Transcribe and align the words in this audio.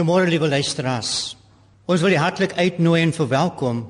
Goeiemôre 0.00 0.30
liewe 0.32 0.48
luisteraars. 0.48 1.36
Ons 1.84 2.00
wil 2.00 2.14
u 2.14 2.16
hartlik 2.16 2.54
uitnooi 2.56 3.02
en 3.02 3.10
verwelkom 3.12 3.82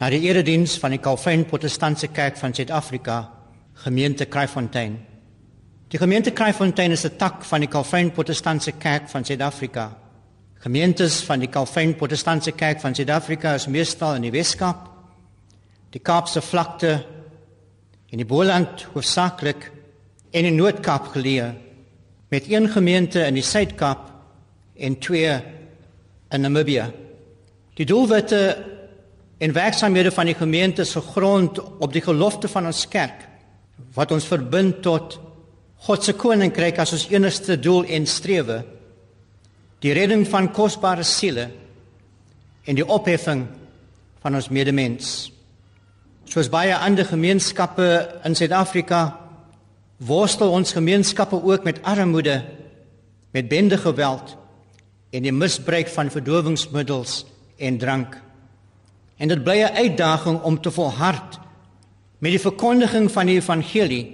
na 0.00 0.08
die 0.10 0.24
erediens 0.26 0.72
van 0.82 0.90
die 0.90 0.98
Calvin 0.98 1.44
Protestantse 1.46 2.08
Kerk 2.10 2.40
van 2.40 2.50
Suid-Afrika, 2.50 3.18
gemeente 3.84 4.26
Kraaifontein. 4.26 4.96
Die 5.94 6.00
gemeente 6.02 6.32
Kraaifontein 6.34 6.90
is 6.90 7.04
'n 7.06 7.16
tak 7.16 7.44
van 7.44 7.60
die 7.60 7.68
Calvin 7.68 8.10
Protestantse 8.10 8.72
Kerk 8.72 9.08
van 9.08 9.24
Suid-Afrika. 9.24 9.96
Gemeentes 10.54 11.22
van 11.22 11.38
die 11.38 11.48
Calvin 11.48 11.94
Protestantse 11.94 12.52
Kerk 12.52 12.80
van 12.80 12.94
Suid-Afrika 12.94 13.54
is 13.54 13.66
meestal 13.66 14.14
in 14.14 14.22
die 14.22 14.32
Weskaap, 14.32 14.90
die 15.90 16.00
Kaapse 16.00 16.40
vlakte 16.40 17.06
en 18.10 18.16
die 18.16 18.26
Boland 18.26 18.88
hoofsaaklik 18.92 19.70
en 20.32 20.44
in 20.44 20.56
Noord-Kaap 20.56 21.06
geleë 21.14 21.54
met 22.28 22.50
een 22.50 22.68
gemeente 22.68 23.26
in 23.26 23.34
die 23.34 23.42
Suid-Kaap 23.42 24.13
en 24.76 24.98
twee 24.98 25.32
in 26.30 26.40
Namibië. 26.40 26.84
Die 27.74 27.86
doelwitte 27.86 28.64
en 29.38 29.52
werksamehede 29.52 30.10
van 30.14 30.26
die 30.26 30.34
gemeente 30.38 30.82
is 30.82 30.94
gegrond 30.94 31.60
op 31.78 31.92
die 31.92 32.02
gelofte 32.02 32.48
van 32.48 32.66
ons 32.66 32.88
kerk 32.88 33.26
wat 33.94 34.12
ons 34.14 34.26
verbind 34.26 34.82
tot 34.82 35.18
God 35.84 36.04
se 36.04 36.14
koninkryk 36.16 36.78
as 36.80 36.94
ons 36.96 37.08
enigste 37.10 37.58
doel 37.60 37.84
en 37.92 38.06
strewe. 38.06 38.62
Die 39.84 39.92
redding 39.92 40.24
van 40.30 40.52
kosbare 40.54 41.04
siele 41.04 41.48
en 42.64 42.78
die 42.78 42.86
opheffing 42.86 43.44
van 44.22 44.38
ons 44.38 44.48
medemens. 44.48 45.10
Soos 46.30 46.48
baie 46.48 46.72
ander 46.76 47.04
gemeenskappe 47.04 47.88
in 48.24 48.38
Suid-Afrika 48.38 49.02
worstel 50.04 50.54
ons 50.54 50.72
gemeenskappe 50.72 51.36
ook 51.36 51.66
met 51.66 51.82
armoede, 51.82 52.40
met 53.30 53.48
bende 53.48 53.78
geweld 53.78 54.36
en 55.14 55.22
die 55.22 55.32
misbruik 55.34 55.88
van 55.94 56.10
verdowingsmiddels 56.10 57.22
en 57.62 57.78
drank. 57.78 58.16
En 59.16 59.30
dit 59.30 59.44
bly 59.44 59.62
'n 59.62 59.76
uitdaging 59.76 60.42
om 60.42 60.60
te 60.60 60.70
volhard 60.70 61.38
met 62.18 62.30
die 62.30 62.40
verkondiging 62.40 63.10
van 63.10 63.26
die 63.26 63.36
evangelie, 63.36 64.06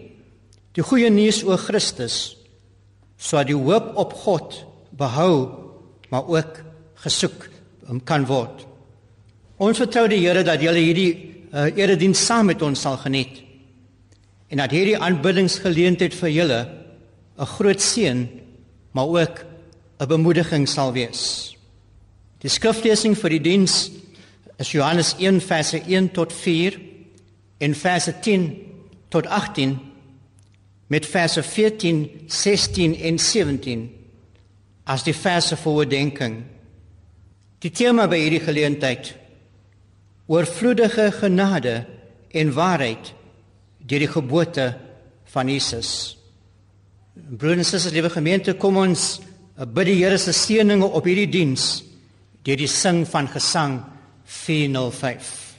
die 0.72 0.82
goeie 0.82 1.10
nuus 1.10 1.42
oor 1.44 1.58
Christus, 1.58 2.36
sodat 3.16 3.46
die 3.46 3.56
hoop 3.56 3.96
op 3.96 4.12
God 4.12 4.66
behou, 4.90 5.48
maar 6.08 6.26
ook 6.26 6.62
gesoek 6.94 7.48
kan 8.04 8.26
word. 8.26 8.66
Ons 9.56 9.78
vertrou 9.78 10.08
die 10.08 10.26
Here 10.26 10.42
dat 10.42 10.60
julle 10.60 10.78
hierdie 10.78 11.12
uh, 11.52 11.76
erediens 11.76 12.26
saam 12.26 12.46
met 12.46 12.62
ons 12.62 12.80
sal 12.80 12.96
geniet 12.96 13.42
en 14.48 14.56
dat 14.56 14.70
hierdie 14.70 14.98
aanbiddingsgeleentheid 14.98 16.14
vir 16.14 16.30
julle 16.30 16.60
'n 17.38 17.46
groot 17.46 17.80
seën, 17.80 18.28
maar 18.92 19.06
ook 19.06 19.49
'n 20.00 20.08
bemoediging 20.08 20.68
sal 20.68 20.92
wees. 20.92 21.54
Die 22.40 22.48
skriflesing 22.48 23.16
vir 23.18 23.30
die 23.36 23.42
diens 23.44 23.90
is 24.58 24.72
Johannes 24.72 25.14
1 25.18 25.40
verse 25.44 25.76
1 25.76 26.10
tot 26.16 26.32
4 26.32 26.78
en 27.60 27.74
verse 27.74 28.14
10 28.24 28.46
tot 29.12 29.26
18 29.26 29.78
met 30.88 31.06
verse 31.06 31.42
14, 31.42 32.08
16 32.26 32.96
en 32.96 33.18
17 33.18 33.90
as 34.84 35.04
die 35.04 35.14
verse 35.14 35.56
vir 35.56 35.72
oordenking. 35.72 36.40
Die 37.60 37.70
tema 37.70 38.08
by 38.08 38.18
hierdie 38.24 38.42
geleentheid 38.42 39.12
oorvloedige 40.30 41.10
genade 41.12 41.84
en 42.30 42.52
waarheid 42.54 43.12
deur 43.84 44.06
die 44.06 44.10
geboorte 44.10 44.70
van 45.34 45.48
Jesus. 45.50 46.16
Broers 47.14 47.58
en 47.58 47.66
susters, 47.66 47.92
liewe 47.92 48.10
gemeente, 48.10 48.54
kom 48.54 48.78
ons 48.80 49.18
bid 49.56 49.86
die 49.90 49.98
Here 50.00 50.18
se 50.18 50.32
seëninge 50.32 50.86
op 50.86 51.06
hierdie 51.08 51.28
diens 51.30 51.82
deur 52.46 52.56
die 52.56 52.70
sing 52.70 53.04
van 53.08 53.28
gesang 53.28 53.80
405. 54.24 55.49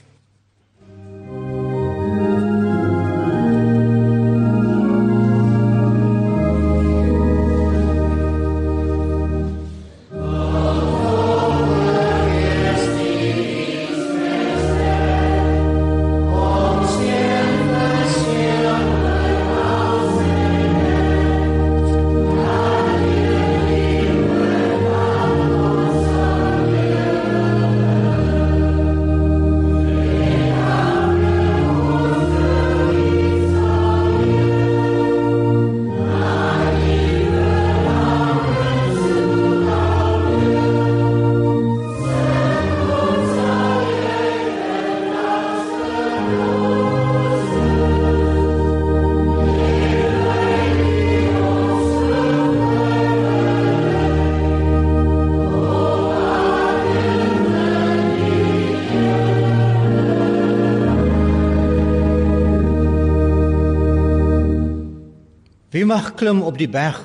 Wie 65.81 65.87
mag 65.89 66.11
klim 66.13 66.43
op 66.45 66.59
die 66.61 66.69
berg 66.69 66.99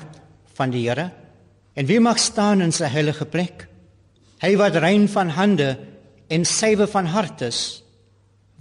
van 0.53 0.69
die 0.69 0.83
Here? 0.85 1.07
En 1.73 1.87
wie 1.89 1.97
mag 1.97 2.19
staan 2.21 2.61
in 2.61 2.69
sy 2.69 2.85
heilige 2.85 3.25
plek? 3.25 3.63
Hy 4.37 4.51
wat 4.61 4.75
rein 4.77 5.07
van 5.09 5.31
hande 5.33 5.71
en 6.29 6.43
suiwer 6.45 6.85
van 6.91 7.09
hart 7.09 7.41
is, 7.41 7.61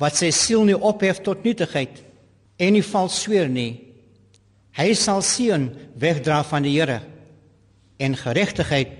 wat 0.00 0.16
sy 0.16 0.30
siel 0.32 0.64
nie 0.64 0.78
ophef 0.78 1.20
tot 1.20 1.44
nietigheid 1.44 2.00
en 2.56 2.72
nie 2.72 2.84
vals 2.86 3.18
sweer 3.26 3.52
nie. 3.52 3.74
Hy 4.80 4.86
sal 4.96 5.20
seën 5.20 5.66
wegdra 6.00 6.38
van 6.48 6.64
die 6.64 6.72
Here 6.78 7.02
en 8.00 8.16
geregtigheid 8.16 8.96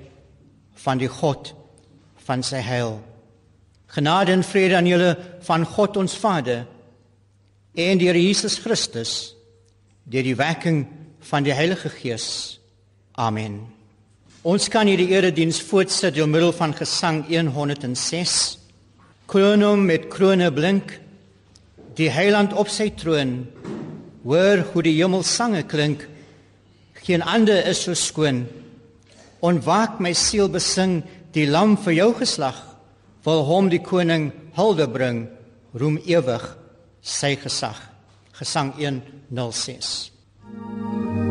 van 0.85 1.01
die 1.01 1.09
God 1.09 1.55
van 2.29 2.45
sy 2.45 2.61
heil. 2.61 2.99
Genade 3.97 4.37
en 4.37 4.45
vrede 4.45 4.77
aan 4.77 4.93
julle 4.93 5.17
van 5.49 5.65
God 5.65 5.97
ons 5.97 6.21
Vader 6.21 6.67
en 7.73 8.05
Here 8.05 8.21
Jesus 8.21 8.61
Christus 8.61 9.17
deur 10.05 10.29
die 10.29 10.37
werking 10.37 10.85
van 11.27 11.43
die 11.43 11.55
Heilige 11.55 11.91
Gees. 11.91 12.59
Amen. 13.19 13.65
Ons 14.47 14.69
kan 14.71 14.87
hierdie 14.87 15.11
erediens 15.11 15.59
voortsit 15.67 16.15
deur 16.15 16.29
middel 16.31 16.53
van 16.55 16.75
gesang 16.77 17.25
106. 17.27 18.37
Kroonum 19.27 19.83
met 19.89 20.07
krone 20.13 20.53
blink, 20.55 21.01
die 21.99 22.11
Heiland 22.15 22.55
op 22.55 22.71
sy 22.71 22.93
troon. 22.95 23.41
Hoor 24.23 24.63
hoe 24.71 24.85
die 24.87 24.95
hemelsange 25.01 25.65
klink. 25.67 26.07
Geen 27.03 27.23
ander 27.23 27.67
is 27.67 27.83
so 27.83 27.95
skoon. 27.95 28.45
Onwaak 29.43 29.99
my 29.99 30.15
siel 30.15 30.51
besing 30.51 31.01
die 31.35 31.47
lam 31.51 31.75
vir 31.83 31.99
jou 31.99 32.11
geslag. 32.23 32.63
Wil 33.27 33.43
hom 33.51 33.71
die 33.71 33.83
koning 33.83 34.31
hulde 34.55 34.87
bring, 34.87 35.25
roem 35.75 35.99
ewig 36.07 36.53
sy 37.03 37.35
gesag. 37.43 37.83
Gesang 38.39 38.77
106. 38.79 40.13
Praise 40.47 41.26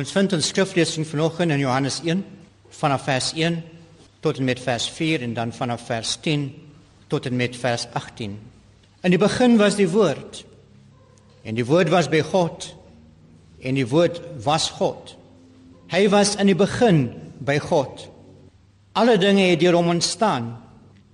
Ons 0.00 0.12
vind 0.12 0.32
'n 0.32 0.40
skriflesing 0.40 1.06
vanoggend 1.06 1.50
in 1.50 1.58
Johannes 1.58 2.00
1 2.04 2.24
vanaf 2.68 3.02
vers 3.02 3.32
1 3.34 3.62
tot 4.20 4.38
en 4.38 4.44
met 4.44 4.60
vers 4.60 4.88
4 4.88 5.22
en 5.22 5.34
dan 5.34 5.52
vanaf 5.52 5.80
vers 5.86 6.16
10 6.20 6.54
tot 7.06 7.26
en 7.26 7.36
met 7.36 7.56
vers 7.56 7.86
18. 7.92 8.38
In 9.02 9.10
die 9.10 9.18
begin 9.18 9.56
was 9.56 9.76
die 9.76 9.88
woord 9.88 10.44
en 11.42 11.54
die 11.54 11.64
woord 11.64 11.88
was 11.88 12.08
by 12.08 12.20
God 12.20 12.76
en 13.60 13.74
die 13.74 13.86
woord 13.88 14.20
was 14.44 14.70
God. 14.70 15.16
Hy 15.88 16.08
was 16.08 16.36
in 16.36 16.46
die 16.46 16.56
begin 16.56 17.12
by 17.38 17.58
God. 17.58 18.08
Alle 18.92 19.18
dinge 19.18 19.42
het 19.42 19.60
deur 19.60 19.74
hom 19.74 19.88
ontstaan 19.88 20.56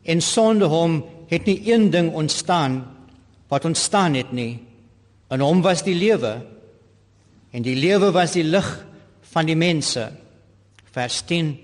en 0.03 0.21
sonder 0.21 0.69
hom 0.69 1.05
het 1.27 1.44
nie 1.44 1.73
een 1.73 1.91
ding 1.91 2.12
ontstaan 2.12 2.85
wat 3.49 3.65
ontstaan 3.65 4.15
het 4.15 4.33
nie. 4.33 4.62
In 5.31 5.41
hom 5.41 5.62
was 5.62 5.83
die 5.83 5.94
lewe 5.94 6.56
en 7.56 7.64
die 7.64 7.76
lewe 7.79 8.11
was 8.12 8.35
die 8.37 8.44
lig 8.44 8.67
van 9.32 9.49
die 9.49 9.56
mense. 9.56 10.11
Vers 10.93 11.23
10. 11.29 11.55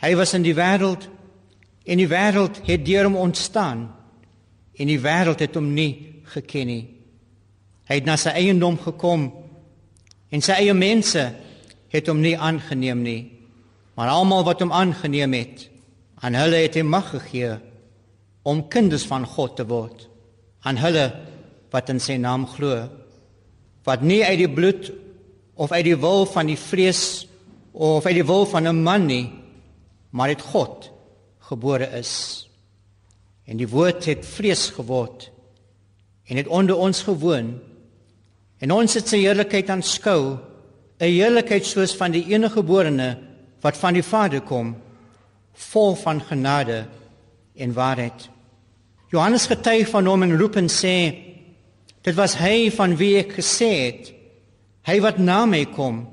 Hy 0.00 0.12
was 0.16 0.32
in 0.36 0.44
die 0.46 0.56
wêreld 0.56 1.04
en 1.84 2.00
die 2.00 2.08
wêreld 2.08 2.62
het 2.64 2.86
deur 2.86 3.10
hom 3.10 3.18
ontstaan 3.20 3.82
en 4.80 4.88
die 4.88 5.00
wêreld 5.00 5.42
het 5.44 5.58
hom 5.58 5.68
nie 5.76 6.22
geken 6.32 6.70
nie. 6.70 6.84
Hy 7.90 7.98
het 7.98 8.08
na 8.08 8.16
sy 8.20 8.32
eiendom 8.38 8.78
gekom 8.80 9.26
en 10.32 10.44
sy 10.44 10.56
eie 10.62 10.76
mense 10.76 11.26
het 11.90 12.08
hom 12.08 12.22
nie 12.24 12.36
aangeneem 12.38 13.02
nie. 13.04 13.20
Maar 13.98 14.14
almal 14.14 14.46
wat 14.46 14.62
hom 14.64 14.72
aangeneem 14.72 15.34
het, 15.36 15.66
aan 16.24 16.38
hulle 16.38 16.62
het 16.62 16.78
hy 16.78 16.84
mag 16.86 17.10
gegee 17.12 17.58
om 18.48 18.62
kinders 18.72 19.04
van 19.10 19.26
God 19.28 19.58
te 19.58 19.68
word. 19.68 20.06
Aan 20.64 20.80
hulle 20.80 21.10
wat 21.74 21.92
in 21.92 22.00
sy 22.00 22.16
naam 22.16 22.46
glo, 22.48 22.86
wat 23.84 24.04
nie 24.06 24.22
uit 24.24 24.38
die 24.40 24.52
bloed 24.52 24.92
of 25.60 25.72
uit 25.76 25.84
die 25.84 25.98
wil 26.00 26.24
van 26.24 26.48
die 26.48 26.58
vrees 26.58 27.26
of 27.76 28.06
uit 28.08 28.16
die 28.16 28.26
wil 28.26 28.46
van 28.48 28.68
'n 28.68 28.82
man 28.82 29.06
nie, 29.06 29.28
maar 30.10 30.28
uit 30.28 30.40
God 30.40 30.90
gebore 31.38 31.86
is. 31.98 32.48
En 33.44 33.56
die 33.56 33.68
woord 33.68 34.04
het 34.04 34.24
vlees 34.26 34.70
geword 34.70 35.30
en 36.24 36.36
het 36.36 36.46
onder 36.46 36.76
ons 36.76 37.02
gewoon. 37.02 37.58
En 38.58 38.72
ons 38.72 38.94
het 38.94 39.08
sy 39.08 39.16
heerlikheid 39.16 39.70
aanskou, 39.70 40.38
'n 40.98 41.04
heerlikheid 41.04 41.66
soos 41.66 41.96
van 41.96 42.10
die 42.10 42.24
enige 42.24 42.54
geborene 42.54 43.18
wat 43.60 43.76
van 43.76 43.94
die 43.94 44.02
Vader 44.02 44.40
kom, 44.40 44.76
vol 45.52 45.94
van 45.94 46.20
genade 46.20 46.86
en 47.54 47.72
waarheid. 47.72 48.28
Johannes 49.10 49.46
getuig 49.46 49.88
van 49.88 50.06
hom 50.06 50.22
en 50.22 50.38
roep 50.38 50.56
en 50.56 50.68
sê: 50.68 51.14
Dit 52.02 52.14
was 52.14 52.36
hy 52.38 52.70
van 52.70 52.96
wie 52.96 53.18
ek 53.18 53.32
gesê 53.32 53.68
het: 53.86 54.19
Hy 54.88 55.00
wat 55.04 55.18
na 55.20 55.44
my 55.46 55.64
kom, 55.74 56.04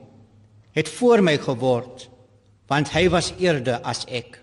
het 0.75 0.89
voor 0.89 1.23
my 1.23 1.37
geword, 1.41 2.09
want 2.67 2.91
hy 2.93 3.07
was 3.09 3.31
eerder 3.39 3.79
as 3.87 4.03
ek. 4.11 4.39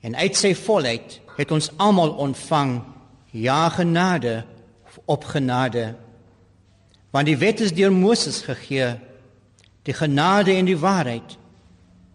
En 0.00 0.16
uit 0.16 0.36
sy 0.38 0.54
volheid 0.56 1.18
het 1.36 1.52
ons 1.52 1.70
almal 1.82 2.14
ontvang 2.22 2.78
ja 3.36 3.68
genade 3.68 4.44
op 5.04 5.24
genade. 5.28 5.94
Want 7.12 7.28
die 7.28 7.36
wet 7.36 7.60
is 7.60 7.74
deur 7.76 7.92
Moses 7.92 8.42
gegee, 8.46 8.94
die 9.86 9.94
genade 9.94 10.56
en 10.56 10.66
die 10.66 10.78
waarheid 10.78 11.36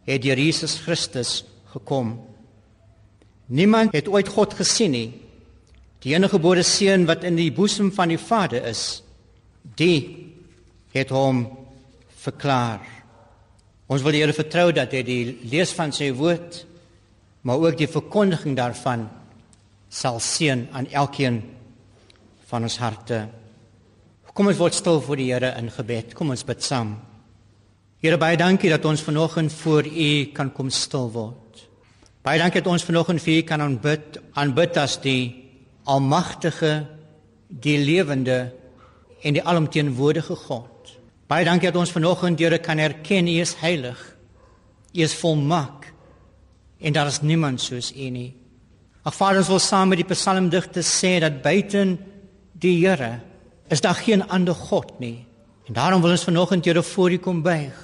het 0.10 0.24
deur 0.26 0.40
Jesus 0.40 0.80
Christus 0.82 1.44
gekom. 1.72 2.18
Niemand 3.52 3.94
het 3.96 4.10
ooit 4.10 4.28
God 4.28 4.54
gesien 4.58 4.96
nie. 4.96 5.10
Die 6.02 6.16
enige 6.16 6.36
gebore 6.36 6.64
seun 6.66 7.06
wat 7.06 7.24
in 7.28 7.38
die 7.38 7.52
boesem 7.54 7.92
van 7.94 8.10
die 8.10 8.20
Vader 8.20 8.66
is, 8.66 9.04
die 9.78 10.21
het 10.94 11.10
hom 11.10 11.46
verklaar. 12.22 12.84
Ons 13.92 14.04
wil 14.04 14.16
die 14.16 14.22
Here 14.24 14.36
vertrou 14.36 14.70
dat 14.76 14.94
hy 14.96 15.02
die 15.04 15.24
lees 15.52 15.74
van 15.76 15.92
sy 15.96 16.12
woord 16.16 16.66
maar 17.42 17.58
ook 17.58 17.78
die 17.80 17.90
verkondiging 17.90 18.56
daarvan 18.58 19.08
sal 19.90 20.20
seën 20.22 20.68
aan 20.72 20.88
elkeen 20.94 21.42
van 22.48 22.68
ons 22.68 22.78
harte. 22.78 23.26
Kom 24.32 24.48
ons 24.48 24.60
word 24.62 24.76
stil 24.78 25.02
voor 25.04 25.20
die 25.20 25.32
Here 25.34 25.52
in 25.60 25.72
gebed. 25.74 26.14
Kom 26.16 26.32
ons 26.32 26.46
bid 26.48 26.64
saam. 26.64 26.96
Here 28.02 28.18
baie 28.18 28.38
dankie 28.40 28.72
dat 28.72 28.86
ons 28.88 29.04
vanoggend 29.04 29.52
voor 29.54 29.86
U 29.86 30.12
kan 30.34 30.52
kom 30.56 30.70
stil 30.72 31.12
word. 31.12 31.66
Baie 32.24 32.40
dankie 32.40 32.62
dat 32.62 32.72
ons 32.72 32.86
vanoggend 32.86 33.22
vir 33.22 33.42
U 33.42 33.44
kan 33.50 33.62
aanbid, 33.62 34.22
aanbid 34.38 34.78
as 34.78 34.96
die 35.04 35.36
almagtige, 35.84 36.86
die 37.50 37.78
lewende 37.82 38.40
en 39.22 39.36
die 39.36 39.44
alomteenwoordige 39.44 40.38
God. 40.48 40.71
Baie 41.32 41.48
dankie 41.48 41.70
dat 41.70 41.80
ons 41.80 41.94
vanoggend 41.96 42.42
Here 42.44 42.60
kan 42.60 42.80
erken 42.80 43.28
U 43.32 43.38
is 43.40 43.54
heilig. 43.62 44.00
U 44.92 45.00
is 45.00 45.16
volmaak. 45.16 45.88
En 46.84 46.92
daar 46.92 47.08
is 47.08 47.22
niemand 47.22 47.62
soos 47.62 47.94
U 47.96 48.10
nie. 48.12 48.34
Ag 49.08 49.16
Vader, 49.16 49.40
ons 49.40 49.48
wil 49.48 49.62
saam 49.64 49.94
met 49.94 50.02
die 50.02 50.10
psalmdigter 50.10 50.84
sê 50.84 51.22
dat 51.24 51.40
buiten 51.42 51.96
die 52.52 52.76
Here 52.82 53.22
is 53.72 53.80
daar 53.80 53.96
geen 53.96 54.28
ander 54.28 54.54
God 54.54 55.00
nie. 55.00 55.24
En 55.70 55.80
daarom 55.80 56.04
wil 56.04 56.12
ons 56.12 56.28
vanoggend 56.28 56.68
Here 56.68 56.84
voor 56.84 57.16
U 57.16 57.18
kom 57.18 57.42
buig. 57.42 57.80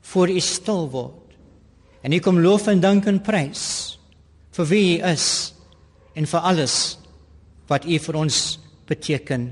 Voor 0.00 0.32
U 0.32 0.40
stil 0.40 0.88
word. 0.88 1.36
En 2.00 2.16
U 2.16 2.18
kom 2.18 2.40
loof 2.40 2.72
en 2.72 2.80
dank 2.80 3.04
en 3.04 3.20
prys 3.20 3.98
vir 4.56 4.72
wie 4.72 4.84
U 4.96 5.02
is 5.12 5.52
en 6.16 6.24
vir 6.24 6.40
alles 6.40 6.96
wat 7.68 7.84
U 7.84 7.98
vir 8.08 8.24
ons 8.24 8.38
beteken. 8.88 9.50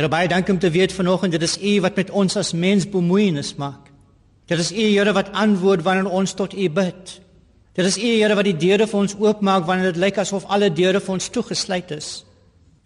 Here 0.00 0.08
baie 0.08 0.30
dankie 0.32 0.54
om 0.54 0.58
te 0.58 0.70
weet 0.72 0.94
vanoggend 0.96 1.34
dit 1.36 1.42
is 1.44 1.58
U 1.60 1.70
wat 1.84 1.98
met 2.00 2.10
ons 2.16 2.36
as 2.40 2.54
mens 2.56 2.86
bemoeienis 2.88 3.50
maak. 3.60 3.90
Dit 4.48 4.58
is 4.58 4.70
U 4.72 4.80
Here 4.80 5.12
wat 5.12 5.28
antwoord 5.36 5.82
wanneer 5.84 6.06
ons 6.08 6.32
tot 6.32 6.54
U 6.56 6.68
bid. 6.72 7.10
Dit 7.76 7.84
is 7.84 7.98
U 8.00 8.06
Here 8.08 8.32
wat 8.38 8.48
die 8.48 8.56
deure 8.56 8.86
vir 8.88 8.96
ons 8.96 9.14
oopmaak 9.20 9.66
wanneer 9.68 9.92
dit 9.92 10.00
lyk 10.00 10.16
asof 10.22 10.46
alle 10.48 10.70
deure 10.72 11.02
vir 11.04 11.12
ons 11.18 11.28
toegesluit 11.28 11.92
is. 11.92 12.08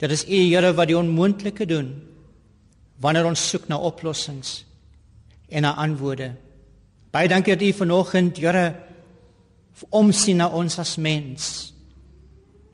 Dit 0.03 0.11
is 0.11 0.25
U 0.27 0.41
Here 0.41 0.73
wat 0.75 0.91
die 0.91 0.97
onmoontlike 0.99 1.69
doen 1.71 1.93
wanneer 2.99 3.31
ons 3.31 3.47
soek 3.47 3.71
na 3.71 3.79
oplossings 3.79 4.65
en 5.55 5.63
na 5.63 5.77
antwoorde. 5.87 6.33
Baie 7.15 7.31
dankie 7.31 7.55
dat 7.55 7.63
U 7.63 7.71
vanoggend 7.85 8.43
Here 8.43 8.65
omsien 9.95 10.43
na 10.43 10.51
ons 10.51 10.81
as 10.83 10.97
mens. 10.99 11.71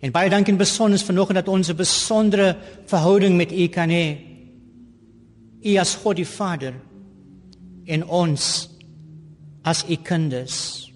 En 0.00 0.16
baie 0.16 0.32
dankie 0.32 0.56
besonder 0.56 0.98
vanoggend 1.04 1.44
dat 1.44 1.52
ons 1.52 1.68
'n 1.68 1.76
besondere 1.76 2.56
verhouding 2.88 3.36
met 3.36 3.52
U 3.52 3.68
kan 3.68 3.92
hê. 3.92 4.29
U 5.60 5.76
as 5.76 5.94
God 6.00 6.16
die 6.16 6.28
Vader 6.28 6.74
en 7.90 8.04
ons 8.06 8.68
as 9.66 9.84
U 9.88 9.96
kinders. 9.96 10.88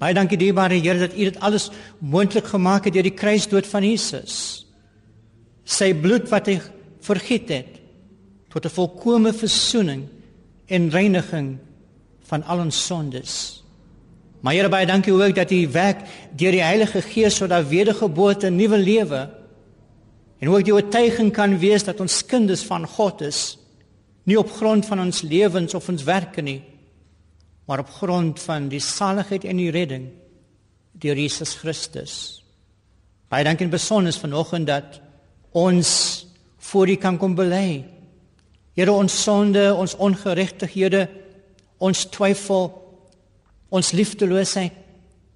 Baie 0.00 0.14
dankie 0.16 0.38
dierbare 0.40 0.78
Here 0.78 1.02
dat 1.02 1.16
U 1.16 1.26
dit 1.26 1.40
alles 1.44 1.70
moontlik 1.98 2.46
gemaak 2.52 2.86
het 2.86 2.94
deur 2.94 3.08
die 3.08 3.16
kruisdood 3.16 3.66
van 3.68 3.84
Jesus. 3.84 4.64
Sy 5.64 5.92
bloed 5.94 6.30
wat 6.30 6.48
hy 6.48 6.60
vergiet 7.04 7.50
het 7.50 7.80
tot 8.50 8.64
'n 8.64 8.76
volkomme 8.76 9.32
verzoening 9.32 10.08
en 10.66 10.90
reiniging 10.90 11.58
van 12.30 12.42
al 12.42 12.58
ons 12.58 12.86
sondes. 12.86 13.62
Maar 14.40 14.54
Here 14.54 14.68
baie 14.68 14.86
dankie 14.86 15.12
ook 15.12 15.34
dat 15.34 15.50
U 15.50 15.68
werk 15.68 16.06
deur 16.36 16.52
die 16.52 16.62
Heilige 16.62 17.02
Gees 17.02 17.36
sodat 17.36 17.68
wedergeboorte 17.68 18.50
nuwe 18.50 18.78
lewe 18.78 19.30
en 20.38 20.48
ook 20.48 20.64
die 20.64 20.74
oortuiging 20.74 21.32
kan 21.32 21.58
wees 21.58 21.84
dat 21.84 22.00
ons 22.00 22.26
kinders 22.26 22.62
van 22.62 22.86
God 22.86 23.20
is 23.20 23.59
nie 24.24 24.38
op 24.38 24.50
grond 24.52 24.86
van 24.86 25.00
ons 25.00 25.22
lewens 25.22 25.74
of 25.74 25.88
ons 25.88 26.04
werke 26.04 26.42
nie 26.42 26.60
maar 27.70 27.78
op 27.78 27.90
grond 27.90 28.40
van 28.40 28.64
die 28.66 28.80
saligheid 28.82 29.44
en 29.46 29.60
die 29.62 29.70
redding 29.70 30.08
deur 30.98 31.14
Jesus 31.14 31.52
Christus. 31.54 32.14
Baie 33.30 33.46
dankie 33.46 33.68
in 33.68 33.70
besonder 33.70 34.12
vanoggend 34.12 34.66
dat 34.66 34.98
ons 35.54 35.92
voor 36.58 36.90
U 36.90 36.96
kan 36.98 37.16
kom 37.16 37.36
bely. 37.38 37.84
Here 38.74 38.90
ons 38.90 39.22
sonde, 39.22 39.68
ons 39.74 39.94
ongeregtighede, 39.94 41.04
ons 41.78 42.02
twyfel 42.10 42.72
ons 43.70 43.92
liefdeloosheid. 43.94 44.74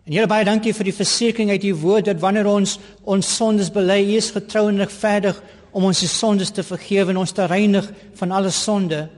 En 0.04 0.12
Here 0.12 0.26
baie 0.26 0.44
dankie 0.44 0.74
vir 0.74 0.90
die 0.90 0.98
versekering 0.98 1.54
uit 1.54 1.70
u 1.70 1.74
woord 1.86 2.10
dat 2.10 2.18
wanneer 2.20 2.50
ons 2.50 2.80
ons 3.06 3.30
sondes 3.36 3.70
bely, 3.70 4.00
u 4.10 4.18
is 4.18 4.34
getrou 4.34 4.66
en 4.72 4.82
regverdig 4.82 5.38
om 5.74 5.88
ons 5.90 5.98
se 5.98 6.08
sondes 6.08 6.52
te 6.54 6.62
vergewe 6.62 7.10
en 7.10 7.22
ons 7.24 7.34
te 7.34 7.44
reinig 7.50 7.86
van 8.14 8.30
alle 8.30 8.50
sonde. 8.54 9.08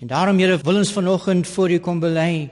En 0.00 0.08
daarom 0.08 0.38
Here 0.40 0.56
wil 0.64 0.80
ons 0.80 0.92
vanoggend 0.92 1.46
voor 1.46 1.70
u 1.70 1.78
kom 1.78 2.00
bely 2.00 2.48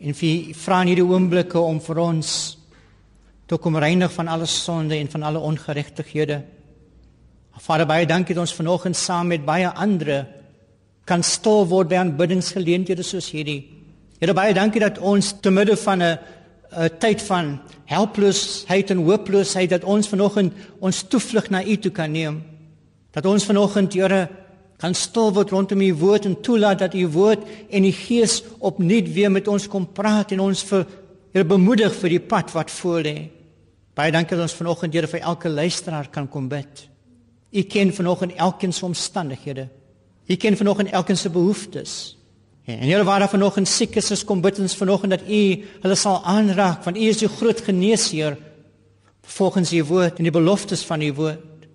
en 0.00 0.16
vir 0.16 0.54
vra 0.56 0.80
in 0.82 0.90
hierdie 0.90 1.06
oomblikke 1.06 1.60
om 1.60 1.78
vir 1.80 1.98
ons 2.02 2.30
te 3.46 3.58
kom 3.58 3.76
reinig 3.76 4.12
van 4.14 4.28
alle 4.28 4.46
sonde 4.46 4.96
en 4.96 5.10
van 5.10 5.22
alle 5.22 5.38
ongeregtighede. 5.38 6.40
Vader 7.60 7.86
baie 7.86 8.06
dankie 8.08 8.34
dat 8.34 8.46
ons 8.46 8.56
vanoggend 8.56 8.96
saam 8.96 9.28
met 9.28 9.44
baie 9.44 9.68
ander 9.68 10.24
kan 11.04 11.22
stil 11.22 11.66
word 11.68 11.90
by 11.90 11.98
aanbiddingsgeleenthede 12.00 13.04
soos 13.04 13.28
hierdie. 13.34 13.60
Here 14.20 14.34
baie 14.34 14.54
dankie 14.56 14.80
dat 14.80 14.98
ons 14.98 15.34
te 15.42 15.50
midde 15.50 15.76
van 15.76 16.02
'n 16.02 16.18
'n 16.70 16.98
tyd 16.98 17.22
van 17.22 17.58
helpeloosheid 17.84 18.90
en 18.90 19.02
hooploosheid 19.02 19.70
dat 19.70 19.84
ons 19.84 20.08
vanoggend 20.08 20.52
ons 20.78 21.02
toevlug 21.02 21.50
na 21.50 21.64
U 21.64 21.76
toe 21.76 21.90
kan 21.90 22.10
neem. 22.10 22.42
Dat 23.10 23.26
ons 23.26 23.44
vanoggend 23.44 23.94
Here 23.94 24.28
kan 24.80 24.94
stil 24.94 25.32
word 25.36 25.50
rondom 25.50 25.80
u 25.80 25.94
woord 25.94 26.24
en 26.24 26.40
toelaat 26.40 26.78
dat 26.78 26.94
u 26.94 27.06
woord 27.12 27.42
en 27.68 27.84
die 27.84 27.92
gees 27.92 28.40
opnuut 28.58 29.12
weer 29.12 29.30
met 29.30 29.48
ons 29.48 29.68
kom 29.68 29.84
praat 29.92 30.32
en 30.32 30.40
ons 30.40 30.62
vir 30.70 30.86
Here 31.30 31.46
bemoedig 31.46 31.94
vir 31.94 32.10
die 32.10 32.22
pad 32.26 32.50
wat 32.50 32.70
voor 32.74 33.04
lê. 33.06 33.28
Baie 33.94 34.10
dankie 34.10 34.34
dat 34.34 34.48
ons 34.48 34.56
vanoggend 34.58 34.94
Here 34.94 35.06
vir 35.06 35.20
elke 35.20 35.48
luisteraar 35.48 36.08
kan 36.10 36.26
kom 36.28 36.48
bid. 36.48 36.86
U 37.52 37.62
ken 37.62 37.92
vanoggend 37.92 38.34
elkeen 38.34 38.72
se 38.72 38.84
omstandighede. 38.86 39.68
U 40.26 40.36
ken 40.36 40.56
vanoggend 40.56 40.90
elkeen 40.90 41.16
se 41.16 41.30
behoeftes. 41.30 42.16
En 42.78 42.86
Here 42.86 43.04
waar 43.04 43.18
daar 43.18 43.28
vanoggend 43.28 43.68
siek 43.68 43.96
is, 43.96 44.10
is 44.10 44.24
kom 44.24 44.40
bid 44.40 44.58
ons 44.62 44.76
vanoggend 44.76 45.16
dat 45.16 45.26
U 45.26 45.40
hulle 45.82 45.96
sal 45.98 46.20
aanraak 46.24 46.84
want 46.86 46.98
U 46.98 47.08
is 47.08 47.22
die 47.22 47.28
groot 47.28 47.60
geneesheer 47.66 48.36
volgens 49.36 49.72
U 49.72 49.82
woord 49.88 50.18
en 50.18 50.28
die 50.28 50.34
beloftes 50.34 50.84
van 50.86 51.02
U 51.02 51.12
woord. 51.14 51.66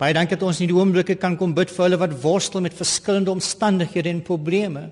Baie 0.00 0.14
dankie 0.16 0.36
dat 0.36 0.46
ons 0.48 0.60
in 0.60 0.68
die 0.68 0.76
oomblikke 0.76 1.16
kan 1.20 1.36
kom 1.38 1.54
bid 1.54 1.70
vir 1.70 1.86
hulle 1.86 2.00
wat 2.00 2.16
worstel 2.24 2.64
met 2.64 2.74
verskillende 2.76 3.32
omstandighede 3.32 4.10
en 4.10 4.24
probleme. 4.26 4.88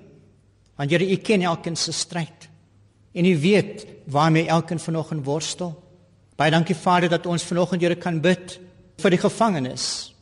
Want 0.79 0.91
Here, 0.91 1.05
U 1.05 1.17
ken 1.17 1.43
elkeen 1.43 1.75
se 1.77 1.91
stryd. 1.91 2.49
En 3.13 3.25
U 3.25 3.33
weet 3.39 3.85
waarmee 4.09 4.47
elkeen 4.47 4.79
vanoggend 4.79 5.25
worstel. 5.25 5.75
Baie 6.39 6.51
dankie 6.51 6.75
Vader 6.75 7.09
dat 7.09 7.27
ons 7.29 7.43
vanoggend 7.43 7.81
Here 7.81 7.99
kan 7.99 8.21
bid 8.21 8.57
vir 9.03 9.13
die 9.13 9.21
gevangenes. 9.21 10.13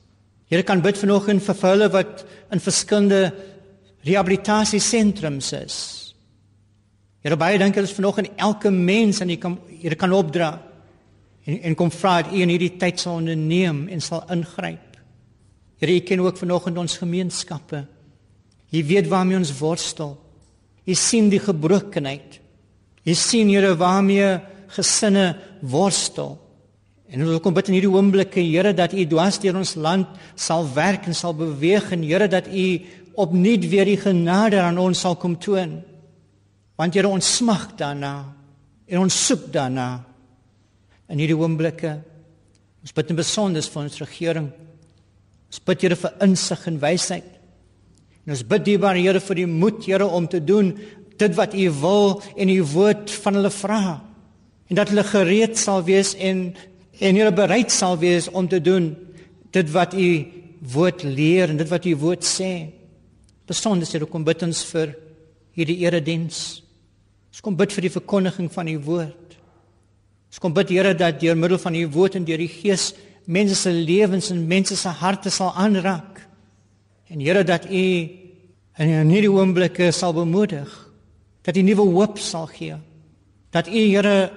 Here 0.51 0.63
kan 0.67 0.81
bid 0.83 0.97
vanoggend 0.99 1.43
vir 1.45 1.61
hulle 1.63 1.87
wat 1.93 2.25
in 2.51 2.59
verskillende 2.59 3.21
rehabilitasiesentrums 4.05 5.51
is. 5.53 5.77
Here 7.21 7.37
baie 7.37 7.59
dankie 7.61 7.81
dat 7.81 7.89
ons 7.89 7.97
vanoggend 7.99 8.31
elke 8.41 8.71
mens 8.73 9.21
aan 9.21 9.29
U 9.29 9.37
kan 9.37 9.59
Here 9.81 9.95
kan 9.95 10.13
opdra 10.13 10.51
en 11.45 11.61
en 11.61 11.75
kom 11.75 11.91
vra 11.91 12.21
dat 12.21 12.33
U 12.33 12.41
in 12.41 12.49
hierdie 12.53 12.77
tyd 12.77 12.99
sal 12.99 13.19
onderneem 13.21 13.87
en 13.89 14.01
sal 14.01 14.23
ingryp. 14.29 14.97
Here, 15.81 15.95
U 15.95 15.99
ken 16.05 16.21
ook 16.21 16.37
vanoggend 16.37 16.77
ons 16.77 16.97
gemeenskappe. 17.01 17.85
U 18.71 18.83
weet 18.85 19.07
waarmee 19.09 19.37
ons 19.37 19.53
worstel. 19.57 20.13
U 20.85 20.93
sien 20.93 21.29
die 21.29 21.41
gebrokenheid. 21.41 22.39
U 23.03 23.13
sien 23.13 23.49
Here 23.49 23.73
waarmee 23.75 24.37
gesinne 24.75 25.35
worstel. 25.61 26.37
En 27.11 27.25
ons 27.25 27.41
kom 27.43 27.53
bid 27.53 27.67
in 27.67 27.75
hierdie 27.75 27.91
oomblikke, 27.91 28.39
Here, 28.39 28.71
dat 28.73 28.93
U 28.93 29.05
dwars 29.09 29.41
deur 29.41 29.57
ons 29.59 29.73
land 29.75 30.07
sal 30.39 30.69
werk 30.75 31.09
en 31.09 31.17
sal 31.17 31.33
beweeg 31.35 31.89
en 31.91 32.05
Here 32.07 32.29
dat 32.31 32.47
U 32.47 32.67
opnuut 33.19 33.65
weer 33.69 33.89
die 33.89 33.99
genade 33.99 34.59
aan 34.61 34.79
ons 34.81 35.01
sal 35.03 35.17
kom 35.19 35.35
toon. 35.39 35.79
Want 36.79 36.95
Here, 36.95 37.09
ons 37.09 37.35
smag 37.37 37.71
daarna 37.79 38.13
en 38.91 39.03
ons 39.03 39.19
soek 39.27 39.47
daarna 39.53 40.03
in 41.11 41.19
hierdie 41.19 41.37
oomblikke. 41.37 41.97
Ons 42.81 42.95
bid 42.95 43.11
in 43.11 43.19
besonder 43.19 43.63
vir 43.63 43.81
ons 43.83 44.01
regering. 44.01 44.49
Ons 45.51 45.63
bid 45.67 45.85
Here 45.85 45.99
vir 45.99 46.17
insig 46.25 46.65
en 46.71 46.81
wysheid. 46.81 47.29
En 48.25 48.35
ons 48.35 48.43
bid 48.47 48.65
diebaar 48.65 48.99
Here 48.99 49.21
vir 49.21 49.41
die 49.41 49.47
moed 49.49 49.85
Here 49.85 50.07
om 50.07 50.27
te 50.27 50.41
doen 50.43 50.73
dit 51.21 51.35
wat 51.37 51.53
U 51.53 51.69
wil 51.83 52.15
en 52.33 52.49
U 52.49 52.59
woord 52.73 53.11
van 53.23 53.37
hulle 53.37 53.53
vra. 53.53 53.81
En 54.71 54.79
dat 54.79 54.89
hulle 54.89 55.05
gereed 55.05 55.59
sal 55.59 55.83
wees 55.85 56.15
en 56.17 56.51
en 57.01 57.17
Here 57.17 57.31
bereid 57.33 57.71
sal 57.73 57.97
wees 57.97 58.27
om 58.29 58.47
te 58.47 58.61
doen 58.61 58.91
dit 59.51 59.71
wat 59.73 59.93
U 59.97 60.09
woord 60.73 61.03
leer 61.03 61.49
en 61.49 61.57
dit 61.57 61.69
wat 61.69 61.85
U 61.85 61.95
woord 62.03 62.25
sê. 62.25 62.51
Besonder 63.51 63.87
Here 63.87 64.07
kom 64.07 64.23
bid 64.23 64.43
ons 64.45 64.61
vir 64.69 64.93
hierdie 65.57 65.81
erediens. 65.83 66.61
Ons 67.31 67.43
kom 67.43 67.57
bid 67.59 67.73
vir 67.75 67.83
die 67.83 67.91
verkondiging 67.91 68.47
van 68.53 68.69
U 68.71 68.77
woord. 68.85 69.35
Ons 70.31 70.39
kom 70.39 70.53
bid 70.55 70.69
Here 70.71 70.93
dat 70.95 71.19
deur 71.19 71.35
middel 71.35 71.59
van 71.59 71.75
u 71.75 71.81
woord 71.91 72.15
en 72.15 72.23
deur 72.27 72.39
die 72.39 72.47
gees 72.47 72.93
mense 73.27 73.57
se 73.59 73.73
lewens 73.75 74.29
en 74.31 74.45
mense 74.47 74.77
se 74.79 74.93
harte 75.01 75.29
sal 75.29 75.51
aanraak. 75.59 76.21
En 77.11 77.19
Here 77.19 77.43
dat 77.43 77.65
u 77.67 77.81
in 78.79 79.11
hierdie 79.11 79.31
oomblikke 79.31 79.89
sal 79.91 80.13
bemoedig, 80.15 80.69
dat 81.43 81.57
u 81.57 81.63
nuwe 81.67 81.89
hoop 81.91 82.21
sal 82.23 82.47
gee. 82.53 82.77
Dat 83.51 83.67
u 83.67 83.81
Here 83.81 84.31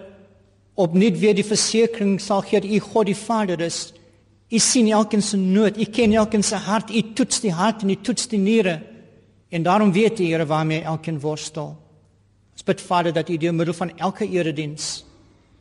opnuut 0.75 1.21
weer 1.21 1.37
die 1.38 1.47
versekering 1.47 2.16
sal 2.18 2.42
gee 2.42 2.64
dat 2.64 2.71
u 2.71 2.80
God 2.83 3.06
die 3.12 3.21
Vader 3.21 3.62
is. 3.62 3.92
U 4.50 4.59
sien 4.59 4.90
elkeen 4.90 5.23
se 5.23 5.38
nood, 5.38 5.78
u 5.78 5.87
ken 5.87 6.18
elkeen 6.18 6.42
se 6.42 6.59
hart, 6.59 6.90
u 6.90 7.04
toets 7.14 7.40
die 7.47 7.54
hart 7.54 7.87
en 7.87 7.94
u 7.94 7.97
toets 8.02 8.26
die 8.26 8.42
niere. 8.42 8.75
En 9.49 9.63
daarom 9.63 9.93
weet 9.93 10.21
u 10.21 10.25
Here 10.25 10.47
waarmee 10.47 10.83
elkeen 10.83 11.21
worstel. 11.21 11.77
Ons 12.53 12.63
bid 12.63 12.81
Vader 12.81 13.13
dat 13.13 13.29
u 13.29 13.37
deur 13.37 13.55
middel 13.55 13.75
van 13.75 13.99
elke 13.99 14.29
erediens 14.29 15.05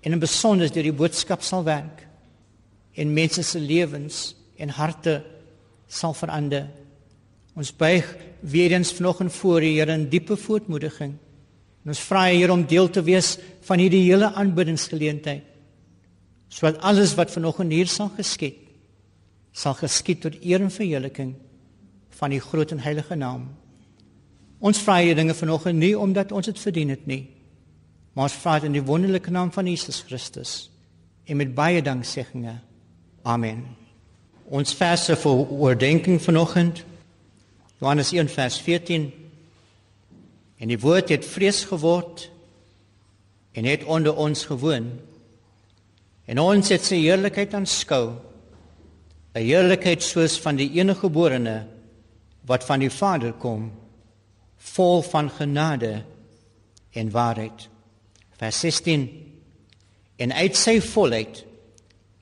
en 0.02 0.12
in 0.12 0.20
besonder 0.20 0.72
deur 0.72 0.84
die 0.84 0.94
boodskap 0.94 1.42
sal 1.42 1.64
werk 1.64 2.08
en 2.94 3.14
mense 3.14 3.42
se 3.44 3.60
lewens 3.60 4.36
en 4.58 4.70
harte 4.70 5.24
sal 5.88 6.14
verander. 6.14 6.68
Ons 7.56 7.72
buig 7.76 8.16
weer 8.40 8.72
eens 8.72 8.94
vanoggend 8.94 9.34
voor 9.34 9.64
U 9.64 9.66
Here 9.78 9.94
in 9.94 10.10
diepe 10.10 10.38
voortmoediging. 10.38 11.14
En 11.84 11.90
ons 11.90 12.00
vra 12.00 12.28
U 12.32 12.36
Here 12.36 12.52
om 12.52 12.66
deel 12.66 12.90
te 12.90 13.02
wees 13.02 13.38
van 13.62 13.80
hierdie 13.80 14.04
hele 14.12 14.34
aanbiddingsgeleentheid. 14.34 15.44
Sodat 16.48 16.82
alles 16.82 17.16
wat 17.16 17.32
vanoggend 17.32 17.72
hier 17.72 17.88
sal 17.88 18.12
geskied 18.18 18.64
sal 19.54 19.76
geskied 19.78 20.24
tot 20.26 20.40
eer 20.42 20.64
en 20.66 20.74
verheerliking 20.74 21.36
van 22.18 22.34
U 22.34 22.40
groot 22.42 22.72
en 22.74 22.82
heilige 22.82 23.16
naam. 23.16 23.46
Ons 24.64 24.80
vra 24.80 25.02
hierdie 25.02 25.18
dinge 25.20 25.36
vanoggend 25.36 25.80
nie 25.80 25.92
omdat 26.00 26.32
ons 26.32 26.48
dit 26.48 26.60
verdien 26.60 26.94
het 26.94 27.04
nie. 27.10 27.26
Maar 28.16 28.30
ons 28.30 28.38
vra 28.40 28.60
in 28.64 28.76
die 28.76 28.86
wonderlike 28.86 29.32
naam 29.32 29.52
van 29.52 29.68
Jesus 29.68 30.04
Christus 30.08 30.70
en 31.28 31.40
met 31.40 31.52
baie 31.56 31.82
dankseggings. 31.84 32.62
Amen. 33.24 33.64
Ons 34.52 34.74
verse 34.76 35.16
vir 35.16 35.44
oordenking 35.52 36.20
vanoggend. 36.22 36.84
Johannes 37.80 38.12
1 38.12 38.32
vers 38.32 38.60
14. 38.64 39.10
En 40.60 40.72
die 40.72 40.80
woord 40.80 41.12
het 41.12 41.28
vlees 41.28 41.64
geword 41.68 42.30
en 43.56 43.68
het 43.68 43.84
onder 43.84 44.16
ons 44.16 44.46
gewoon. 44.46 44.92
En 46.26 46.40
ons 46.40 46.72
het 46.72 46.84
sy 46.84 47.02
heerlikheid 47.04 47.54
aanskou. 47.54 48.16
'n 49.34 49.42
Heerlikheid 49.42 50.04
soos 50.04 50.40
van 50.40 50.56
die 50.56 50.72
enige 50.80 51.00
geborene 51.00 51.66
wat 52.46 52.64
van 52.64 52.80
die 52.80 52.92
Vader 52.92 53.34
kom, 53.34 53.72
vol 54.64 55.02
van 55.02 55.30
genade 55.30 56.04
en 56.92 57.12
waarheid. 57.12 57.68
Vers 58.38 58.60
16 58.60 59.06
en 60.16 60.34
uit 60.34 60.56
sy 60.58 60.80
volheid 60.82 61.44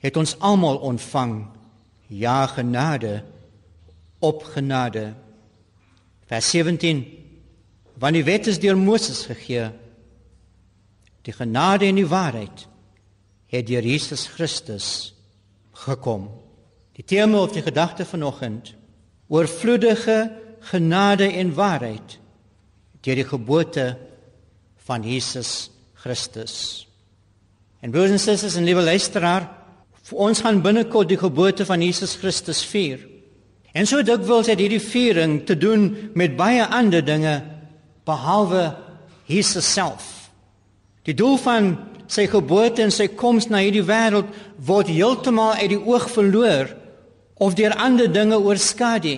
het 0.02 0.16
ons 0.16 0.34
almal 0.38 0.80
ontvang 0.82 1.46
ja 2.06 2.46
genade 2.46 3.22
op 4.18 4.42
genade. 4.42 5.12
Vers 6.26 6.50
17 6.50 7.04
want 8.02 8.16
die 8.16 8.24
wet 8.26 8.48
is 8.50 8.58
deur 8.58 8.76
Moses 8.78 9.26
gegee. 9.28 9.68
Die 11.22 11.34
genade 11.34 11.86
en 11.86 12.00
die 12.00 12.08
waarheid 12.08 12.66
het 13.52 13.66
deur 13.68 13.84
Jesus 13.84 14.26
Christus 14.32 15.12
gekom. 15.84 16.30
Die 16.96 17.04
tema 17.04 17.44
of 17.44 17.52
die 17.52 17.62
gedagte 17.62 18.04
vanoggend 18.04 18.74
oorvloedige 19.28 20.32
genade 20.72 21.30
en 21.32 21.54
waarheid 21.54 22.18
deur 23.02 23.18
die 23.18 23.26
geboorte 23.26 23.86
van 24.86 25.02
Jesus 25.02 25.70
Christus. 26.02 26.86
En 27.82 27.90
broers 27.90 28.14
en 28.14 28.22
susters 28.22 28.56
en 28.58 28.66
liewe 28.66 28.82
luisteraar, 28.82 29.48
vir 30.06 30.18
ons 30.26 30.42
gaan 30.42 30.62
binnekort 30.62 31.10
die 31.10 31.18
geboorte 31.18 31.66
van 31.66 31.82
Jesus 31.82 32.14
Christus 32.18 32.62
vier. 32.66 33.02
En 33.72 33.86
so 33.88 34.02
dikwels 34.04 34.50
het 34.50 34.60
hierdie 34.60 34.82
viering 34.82 35.40
te 35.48 35.56
doen 35.58 35.88
met 36.18 36.36
baie 36.36 36.62
ander 36.62 37.02
dinge 37.04 37.40
behalwe 38.06 38.68
Jesus 39.30 39.66
self. 39.66 40.04
Die 41.06 41.16
doel 41.18 41.38
van 41.42 41.72
sy 42.12 42.26
geboorte 42.30 42.84
en 42.84 42.92
sy 42.94 43.08
koms 43.18 43.48
na 43.50 43.62
hierdie 43.64 43.86
wêreld 43.86 44.30
word 44.62 44.90
heeltemal 44.92 45.56
uit 45.62 45.72
die 45.72 45.80
oog 45.80 46.10
verloor 46.12 46.74
of 47.42 47.56
deur 47.58 47.74
ander 47.80 48.10
dinge 48.12 48.38
oorskadu. 48.38 49.16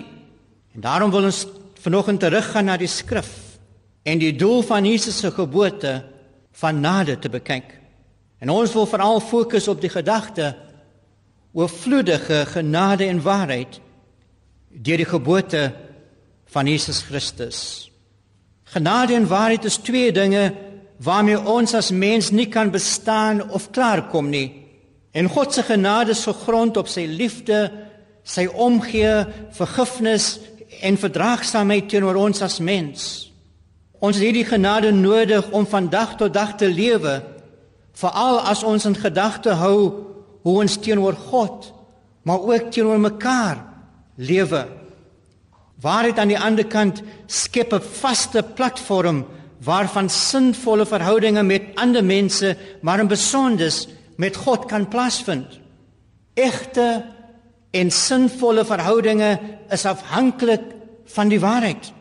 En 0.73 0.85
daarom 0.85 1.11
wil 1.13 1.29
ons 1.29 1.45
vanoggend 1.83 2.23
teruggaan 2.23 2.71
na 2.71 2.77
die 2.81 2.89
skrif 2.89 3.44
en 4.05 4.21
die 4.21 4.35
doel 4.37 4.61
van 4.61 4.85
Jesus 4.85 5.17
se 5.17 5.31
geboorte 5.33 6.03
van 6.61 6.79
nader 6.79 7.17
te 7.19 7.29
bekyk. 7.29 7.73
En 8.39 8.51
ons 8.53 8.73
wil 8.73 8.85
veral 8.85 9.19
fokus 9.19 9.67
op 9.67 9.81
die 9.81 9.89
gedagte 9.89 10.53
oor 11.55 11.71
vloedige 11.71 12.43
genade 12.51 13.07
en 13.09 13.23
waarheid 13.23 13.79
deur 14.69 15.01
die 15.01 15.09
geboorte 15.09 15.71
van 16.53 16.67
Jesus 16.67 17.01
Christus. 17.07 17.89
Genade 18.75 19.15
en 19.15 19.27
waarheid 19.27 19.65
is 19.65 19.79
twee 19.81 20.11
dinge 20.11 20.51
waarmee 21.01 21.39
ons 21.39 21.73
as 21.73 21.91
mens 21.91 22.29
nie 22.31 22.47
kan 22.51 22.71
bestaan 22.71 23.41
of 23.49 23.71
klaarkom 23.71 24.29
nie. 24.29 24.65
En 25.15 25.29
God 25.31 25.53
se 25.53 25.63
genade 25.63 26.11
is 26.11 26.27
gegrond 26.27 26.77
op 26.77 26.87
sy 26.91 27.05
liefde, 27.07 27.71
sy 28.23 28.45
omgee, 28.51 29.23
vergifnis 29.55 30.39
en 30.83 30.99
verdraagsaamheid 30.99 31.89
teenoor 31.89 32.19
ons 32.19 32.41
as 32.43 32.59
mens. 32.59 33.24
Ons 33.99 34.17
het 34.17 34.25
hierdie 34.25 34.47
genade 34.47 34.91
nodig 34.91 35.47
om 35.51 35.65
van 35.67 35.89
dag 35.89 36.15
tot 36.19 36.33
dag 36.33 36.55
te 36.59 36.67
lewe, 36.67 37.21
veral 37.95 38.41
as 38.43 38.63
ons 38.63 38.85
in 38.85 38.95
gedagte 38.95 39.55
hou 39.55 39.77
hoe 40.45 40.57
ons 40.61 40.77
teenoor 40.77 41.15
God, 41.29 41.71
maar 42.27 42.43
ook 42.43 42.71
teenoor 42.71 42.99
mekaar 42.99 43.63
lewe. 44.15 44.65
Waarheid 45.81 46.19
aan 46.19 46.31
die 46.31 46.39
ander 46.39 46.67
kant 46.67 47.01
skep 47.27 47.73
'n 47.73 47.81
vaste 47.81 48.43
platform 48.43 49.25
waarvan 49.63 50.09
sinvolle 50.09 50.85
verhoudinge 50.85 51.43
met 51.43 51.75
ander 51.75 52.03
mense, 52.03 52.57
maar 52.81 52.99
in 52.99 53.07
besonder 53.07 53.73
met 54.17 54.35
God 54.35 54.65
kan 54.65 54.87
plaasvind. 54.87 55.59
Egte 56.33 57.05
en 57.71 57.91
sinvolle 57.91 58.65
verhoudinge 58.65 59.39
is 59.69 59.85
afhanklik 59.85 60.61
van 61.05 61.27
die 61.27 61.39
waarheid. 61.39 61.94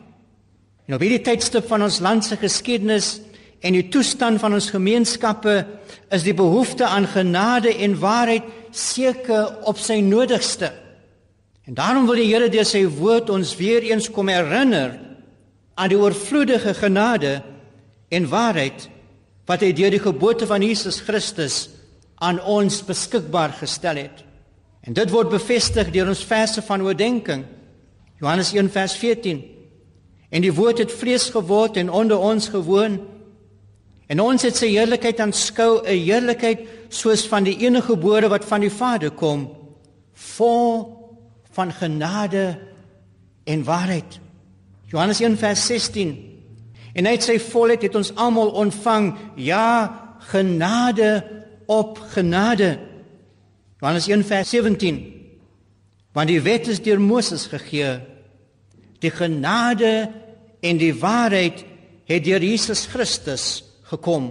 En 0.85 0.97
op 0.97 1.01
hierdie 1.05 1.23
tydstip 1.25 1.69
van 1.71 1.87
ons 1.87 2.03
land 2.05 2.27
se 2.27 2.37
geskiedenis 2.37 3.19
en 3.65 3.77
die 3.77 3.87
toestand 3.89 4.41
van 4.43 4.57
ons 4.57 4.69
gemeenskappe 4.75 5.55
is 6.13 6.27
die 6.27 6.37
behoefte 6.37 6.85
aan 6.85 7.07
genade 7.09 7.73
en 7.73 7.97
waarheid 8.01 8.45
seker 8.75 9.65
op 9.71 9.81
sy 9.81 10.03
nodigste. 10.05 10.73
En 11.65 11.77
daarom 11.79 12.05
wil 12.05 12.21
die 12.21 12.29
Here 12.29 12.51
deur 12.53 12.69
sy 12.69 12.83
woord 12.85 13.33
ons 13.33 13.55
weer 13.57 13.87
eens 13.89 14.11
kom 14.13 14.29
herinner 14.29 14.99
aan 15.75 15.89
die 15.89 15.99
oorvloedige 15.99 16.75
genade 16.77 17.39
en 18.13 18.29
waarheid 18.29 18.91
wat 19.49 19.65
hy 19.65 19.73
deur 19.77 19.95
die 19.95 20.03
geboorte 20.03 20.47
van 20.49 20.63
Jesus 20.65 21.01
Christus 21.05 21.71
aan 22.21 22.37
ons 22.41 22.83
beskikbaar 22.85 23.57
gestel 23.57 24.05
het. 24.05 24.21
En 24.85 24.93
dit 24.93 25.11
word 25.11 25.33
bevestig 25.33 25.89
deur 25.95 26.13
ons 26.13 26.27
verse 26.29 26.61
van 26.69 26.85
oordeenking. 26.85 27.47
Johannes 28.21 28.53
1 28.53 28.69
vers 28.73 28.97
14. 29.01 29.54
En 30.35 30.43
die 30.43 30.55
woord 30.55 30.81
het 30.83 30.93
vlees 30.93 31.29
geword 31.31 31.77
en 31.79 31.91
onder 31.95 32.19
ons 32.19 32.49
gewoon. 32.51 32.99
En 34.11 34.21
ons 34.21 34.43
het 34.43 34.57
sy 34.59 34.73
heerlikheid 34.73 35.21
aanskou, 35.23 35.87
'n 35.87 36.03
heerlikheid 36.03 36.67
soos 36.89 37.23
van 37.31 37.45
die 37.45 37.57
enige 37.59 37.95
gebore 37.95 38.29
wat 38.29 38.45
van 38.45 38.61
die 38.61 38.71
Vader 38.71 39.11
kom, 39.11 39.51
vol 40.13 40.91
van 41.53 41.73
genade 41.73 42.59
en 43.45 43.65
waarheid. 43.65 44.21
Johannes 44.87 45.21
1 45.21 45.39
vers 45.39 45.67
16. 45.67 46.41
En 46.93 47.07
uit 47.07 47.23
sy 47.23 47.39
volheid 47.39 47.83
het 47.83 47.95
ons 47.95 48.15
almal 48.15 48.51
ontvang, 48.51 49.15
ja, 49.37 49.91
genade 50.19 51.25
op 51.67 51.99
genade. 51.99 52.79
Johannes 53.81 54.07
1 54.09 54.25
vers 54.25 54.51
17. 54.51 55.13
Want 56.13 56.29
die 56.29 56.43
wet 56.43 56.69
is 56.69 56.83
deur 56.83 57.01
Moses 57.01 57.47
gegee. 57.47 58.14
Die 59.05 59.13
genade 59.13 60.09
en 60.65 60.81
die 60.81 60.95
waarheid 60.97 61.65
het 62.09 62.25
deur 62.25 62.43
Jesus 62.43 62.87
Christus 62.89 63.63
gekom. 63.91 64.31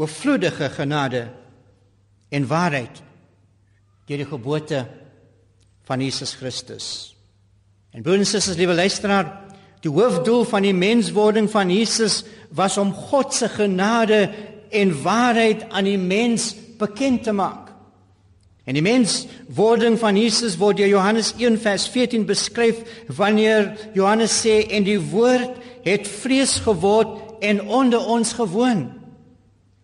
Oorvloedige 0.00 0.70
genade 0.72 1.28
en 2.32 2.48
waarheid 2.48 3.02
deur 4.08 4.24
die 4.24 4.26
geboorte 4.26 4.84
van 5.86 6.02
Jesus 6.02 6.34
Christus. 6.34 6.86
En 7.90 8.02
broers 8.02 8.18
en 8.18 8.26
susters, 8.26 8.58
liewe 8.58 8.74
luisteraar, 8.74 9.28
die 9.82 9.90
hoofdoel 9.90 10.44
van 10.44 10.66
die 10.66 10.74
menswording 10.76 11.48
van 11.50 11.70
Jesus 11.72 12.22
was 12.54 12.78
om 12.78 12.92
God 12.92 13.34
se 13.34 13.48
genade 13.48 14.28
en 14.70 14.94
waarheid 15.02 15.64
aan 15.70 15.88
die 15.88 15.98
mens 15.98 16.52
bekend 16.78 17.22
te 17.26 17.32
maak. 17.32 17.69
En 18.70 18.76
die 18.78 18.86
menswording 18.86 19.96
van 19.98 20.14
Jesus 20.14 20.54
word 20.60 20.78
deur 20.78 20.92
Johannes 20.92 21.32
1 21.42 21.56
vers 21.58 21.88
14 21.90 22.22
beskryf 22.28 22.84
wanneer 23.18 23.72
Johannes 23.98 24.36
sê 24.44 24.60
en 24.70 24.84
die 24.86 25.00
woord 25.10 25.56
het 25.82 26.06
vlees 26.06 26.52
geword 26.62 27.42
en 27.42 27.64
onder 27.66 27.98
ons 27.98 28.30
gewoon. 28.38 28.84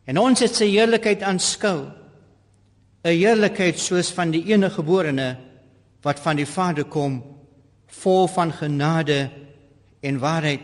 En 0.06 0.20
ons 0.22 0.38
het 0.38 0.54
sy 0.54 0.68
heerlikheid 0.70 1.24
aanskou. 1.26 1.88
'n 3.02 3.10
Heerlikheid 3.10 3.78
soos 3.78 4.12
van 4.14 4.30
die 4.30 4.44
enige 4.52 4.78
geborene 4.78 5.36
wat 6.06 6.20
van 6.22 6.36
die 6.36 6.46
Vader 6.46 6.84
kom, 6.84 7.24
vol 7.86 8.28
van 8.28 8.52
genade 8.52 9.30
en 10.00 10.18
waarheid. 10.18 10.62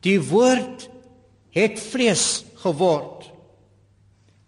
Die 0.00 0.20
woord 0.22 0.88
het 1.50 1.80
vlees 1.80 2.44
geword 2.62 3.26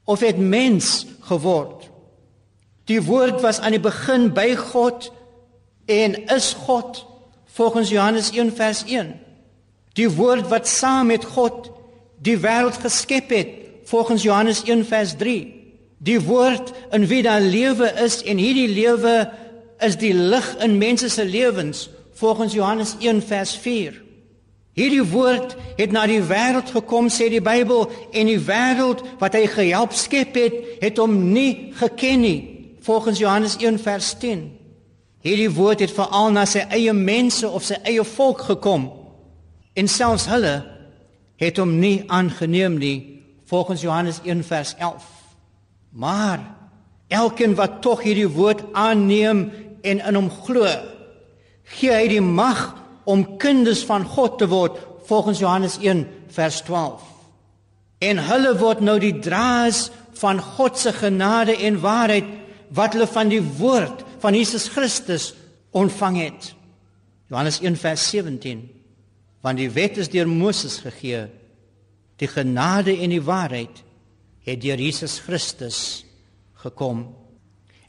of 0.05 0.21
het 0.21 0.39
mens 0.39 1.07
geword. 1.27 1.84
Die 2.85 3.03
woord 3.03 3.41
was 3.41 3.61
aan 3.61 3.73
die 3.73 3.81
begin 3.81 4.29
by 4.37 4.53
God 4.61 5.09
en 5.89 6.17
is 6.33 6.53
God 6.67 7.07
volgens 7.57 7.89
Johannes 7.89 8.31
1 8.31 8.53
vers 8.57 8.85
1. 8.85 9.15
Die 9.97 10.11
woord 10.11 10.49
wat 10.49 10.69
saam 10.69 11.07
met 11.07 11.25
God 11.25 11.71
die 12.25 12.37
wêreld 12.41 12.77
geskep 12.83 13.31
het 13.33 13.49
volgens 13.89 14.23
Johannes 14.23 14.63
1 14.65 14.85
vers 14.89 15.17
3. 15.17 15.39
Die 16.05 16.21
woord 16.21 16.73
in 16.93 17.07
wie 17.09 17.23
daar 17.25 17.41
lewe 17.41 17.89
is 18.05 18.21
en 18.23 18.37
hierdie 18.37 18.69
lewe 18.69 19.31
is 19.81 19.97
die 19.97 20.15
lig 20.15 20.55
in 20.65 20.79
mense 20.79 21.09
se 21.09 21.25
lewens 21.25 21.89
volgens 22.21 22.53
Johannes 22.53 22.97
1 23.01 23.23
vers 23.23 23.57
4. 23.57 24.01
Hierdie 24.75 25.05
woord 25.09 25.57
het 25.79 25.93
na 25.95 26.05
die 26.11 26.21
wêreld 26.21 26.69
gekom 26.75 27.09
sê 27.09 27.31
die 27.33 27.45
Bybel 27.45 27.87
en 28.13 28.29
die 28.29 28.41
wêreld 28.43 29.05
wat 29.21 29.37
hy 29.39 29.47
gehelp 29.49 29.95
skep 29.97 30.37
het, 30.37 30.57
het 30.83 30.99
hom 30.99 31.15
nie 31.33 31.73
geken 31.79 32.21
nie 32.21 32.54
volgens 32.85 33.19
Johannes 33.19 33.57
1 33.57 33.79
vers 33.79 34.13
10. 34.21 34.45
Hierdie 35.25 35.51
woord 35.51 35.81
het 35.81 35.93
veral 35.97 36.35
na 36.37 36.45
sy 36.45 36.67
eie 36.69 36.93
mense 36.93 37.49
of 37.49 37.65
sy 37.65 37.79
eie 37.89 38.05
volk 38.05 38.45
gekom. 38.45 38.91
En 39.73 39.89
selfs 39.89 40.27
hulle 40.29 40.59
het 41.41 41.59
hom 41.59 41.79
nie 41.81 42.05
aangeneem 42.13 42.77
nie 42.79 42.99
volgens 43.49 43.81
Johannes 43.81 44.21
1 44.25 44.45
vers 44.45 44.75
11. 44.77 45.07
Maar 45.97 46.45
elkeen 47.09 47.57
wat 47.57 47.81
tog 47.81 48.05
hierdie 48.05 48.29
woord 48.29 48.61
aanneem 48.73 49.47
en 49.81 50.05
in 50.05 50.21
hom 50.21 50.29
glo, 50.45 50.69
gee 51.79 51.93
hy 51.93 52.07
die 52.13 52.25
mag 52.25 52.75
om 53.09 53.25
kinders 53.41 53.85
van 53.89 54.05
God 54.05 54.39
te 54.41 54.49
word 54.49 54.77
volgens 55.09 55.41
Johannes 55.41 55.81
1 55.81 56.05
vers 56.37 56.61
12. 56.69 57.01
En 58.05 58.21
hulle 58.29 58.57
word 58.61 58.85
nou 58.85 58.99
die 59.01 59.17
draers 59.25 59.87
van 60.21 60.41
God 60.41 60.77
se 60.79 60.93
genade 60.93 61.57
en 61.65 61.81
waarheid 61.81 62.44
wat 62.75 62.97
hulle 62.97 63.07
van 63.11 63.31
die 63.31 63.43
woord 63.59 64.03
van 64.23 64.35
Jesus 64.37 64.69
Christus 64.73 65.33
ontvang 65.75 66.19
het. 66.23 66.51
Johannes 67.31 67.61
1 67.63 67.77
vers 67.81 68.09
17. 68.11 68.63
Want 69.45 69.61
die 69.61 69.71
wet 69.71 69.99
is 70.01 70.11
deur 70.13 70.29
Moses 70.29 70.79
gegee. 70.83 71.27
Die 72.21 72.31
genade 72.31 72.95
en 72.97 73.13
die 73.13 73.23
waarheid 73.23 73.83
het 74.45 74.63
deur 74.63 74.81
Jesus 74.81 75.19
Christus 75.25 76.05
gekom. 76.63 77.07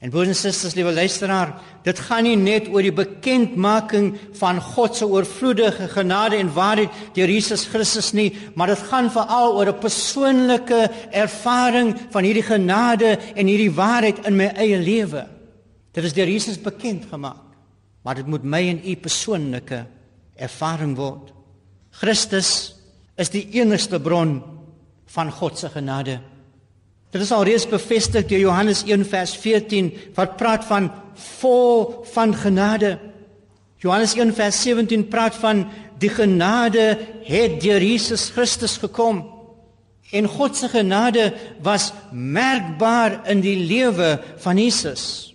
En 0.06 0.12
broers 0.14 0.30
en 0.30 0.38
susters, 0.38 0.76
liewe 0.78 0.92
luisteraar, 0.94 1.56
dit 1.82 2.00
gaan 2.06 2.28
nie 2.28 2.36
net 2.38 2.68
oor 2.70 2.86
die 2.86 2.94
bekendmaking 2.94 4.12
van 4.38 4.60
God 4.62 5.00
se 5.00 5.08
oorvloedige 5.10 5.88
genade 5.96 6.38
en 6.38 6.52
waarheid 6.54 6.94
deur 7.16 7.32
Jesus 7.34 7.64
Christus 7.72 8.12
nie, 8.14 8.28
maar 8.54 8.70
dit 8.70 8.84
gaan 8.92 9.10
veral 9.10 9.56
oor 9.58 9.72
'n 9.72 9.82
persoonlike 9.82 10.92
ervaring 11.10 11.96
van 12.14 12.24
hierdie 12.24 12.46
genade 12.46 13.18
en 13.34 13.48
hierdie 13.48 13.74
waarheid 13.74 14.28
in 14.28 14.38
my 14.38 14.52
eie 14.54 14.78
lewe. 14.78 15.26
Dit 15.92 16.04
is 16.04 16.14
deur 16.14 16.30
Jesus 16.30 16.62
bekend 16.62 17.06
gemaak, 17.10 17.58
maar 18.04 18.16
dit 18.16 18.28
moet 18.28 18.44
my 18.44 18.62
en 18.70 18.82
u 18.86 18.96
persoonlike 18.96 19.86
ervaring 20.36 20.96
word. 20.96 21.34
Christus 21.90 22.76
is 23.18 23.30
die 23.30 23.50
enigste 23.58 24.00
bron 24.00 24.44
van 25.06 25.32
God 25.32 25.58
se 25.58 25.70
genade. 25.70 26.20
Dit 27.16 27.24
is 27.24 27.32
alreeds 27.32 27.64
bevestig 27.72 28.26
deur 28.28 28.42
Johannes 28.42 28.82
1 28.84 29.06
vers 29.08 29.32
14 29.40 29.86
wat 30.18 30.34
praat 30.36 30.66
van 30.68 30.90
vol 31.40 32.02
van 32.12 32.34
genade. 32.36 32.98
Johannes 33.80 34.18
1 34.20 34.34
vers 34.36 34.58
17 34.66 35.06
praat 35.08 35.38
van 35.40 35.62
die 36.04 36.10
genade 36.12 36.98
het 37.24 37.56
deur 37.64 37.80
Jesus 37.80 38.28
Christus 38.36 38.76
gekom. 38.84 39.24
En 40.12 40.28
God 40.28 40.60
se 40.60 40.68
genade 40.74 41.30
was 41.64 41.94
merkbaar 42.12 43.22
in 43.32 43.40
die 43.40 43.62
lewe 43.64 44.20
van 44.44 44.60
Jesus. 44.60 45.32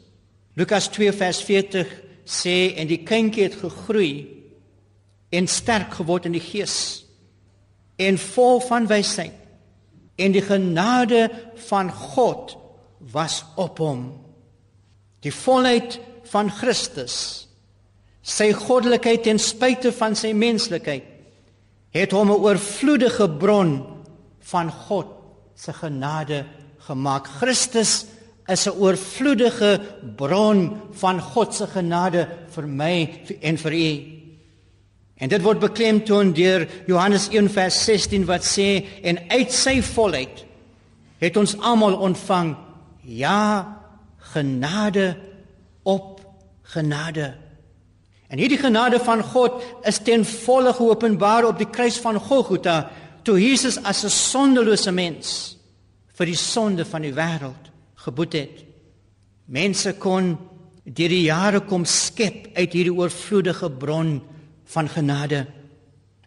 Lukas 0.61 0.93
2 0.93 1.16
vers 1.16 1.40
40 1.49 1.88
sê 2.29 2.75
en 2.77 2.93
die 2.93 3.01
kindjie 3.09 3.49
het 3.49 3.57
gegroei 3.64 4.29
en 5.33 5.49
sterk 5.49 5.97
geword 5.97 6.29
in 6.29 6.37
die 6.37 6.45
gees 6.45 7.07
en 7.97 8.21
vol 8.21 8.61
van 8.69 8.85
wysheid 8.90 9.39
en 10.21 10.33
die 10.33 10.45
genade 10.45 11.29
van 11.69 11.91
God 11.91 12.57
was 13.13 13.41
op 13.57 13.81
hom. 13.81 14.03
Die 15.25 15.33
volheid 15.35 15.99
van 16.31 16.51
Christus, 16.53 17.49
sy 18.23 18.53
goddelikheid 18.55 19.25
ten 19.27 19.41
spyte 19.41 19.93
van 19.97 20.15
sy 20.17 20.33
menslikheid, 20.37 21.07
het 21.91 22.13
hom 22.13 22.31
'n 22.31 22.43
oorvloedige 22.45 23.29
bron 23.29 23.83
van 24.41 24.71
God 24.71 25.07
se 25.55 25.73
genade 25.73 26.45
gemaak. 26.79 27.27
Christus 27.27 28.07
is 28.47 28.67
'n 28.67 28.79
oorvloedige 28.79 29.81
bron 30.17 30.81
van 30.93 31.21
God 31.21 31.55
se 31.55 31.67
genade 31.67 32.29
vir 32.49 32.67
my 32.67 33.21
en 33.41 33.57
vir 33.59 33.73
u. 33.73 34.20
En 35.21 35.29
dit 35.29 35.43
word 35.45 35.61
beklemtoon 35.61 36.33
deur 36.33 36.65
Johannes 36.89 37.29
1 37.29 37.51
vers 37.53 37.77
16 37.85 38.25
wat 38.29 38.47
sê 38.47 38.71
en 39.05 39.21
uit 39.29 39.53
sy 39.53 39.81
volheid 39.85 40.47
het 41.21 41.37
ons 41.37 41.53
almal 41.61 41.99
ontvang 42.01 42.55
ja 43.05 43.77
genade 44.33 45.13
op 45.85 46.23
genade. 46.73 47.35
En 48.31 48.39
hierdie 48.39 48.61
genade 48.61 49.01
van 49.05 49.21
God 49.27 49.61
is 49.89 50.01
ten 50.07 50.25
volle 50.25 50.73
geopenbaar 50.73 51.51
op 51.51 51.59
die 51.61 51.69
kruis 51.69 51.99
van 52.01 52.17
Golgotha 52.17 52.79
toe 53.27 53.37
Jesus 53.41 53.77
as 53.85 54.05
'n 54.05 54.09
sondelose 54.09 54.93
mens 54.93 55.57
vir 56.15 56.27
die 56.27 56.37
sonde 56.37 56.85
van 56.85 57.03
die 57.03 57.13
wêreld 57.13 57.71
geboet 57.95 58.33
het. 58.33 58.65
Mense 59.47 59.93
kon 59.93 60.39
deur 60.85 61.09
die 61.09 61.27
jare 61.27 61.61
kom 61.61 61.85
skep 61.85 62.49
uit 62.55 62.73
hierdie 62.73 62.95
oorvloedige 62.95 63.71
bron 63.71 64.23
van 64.71 64.89
genade. 64.89 65.47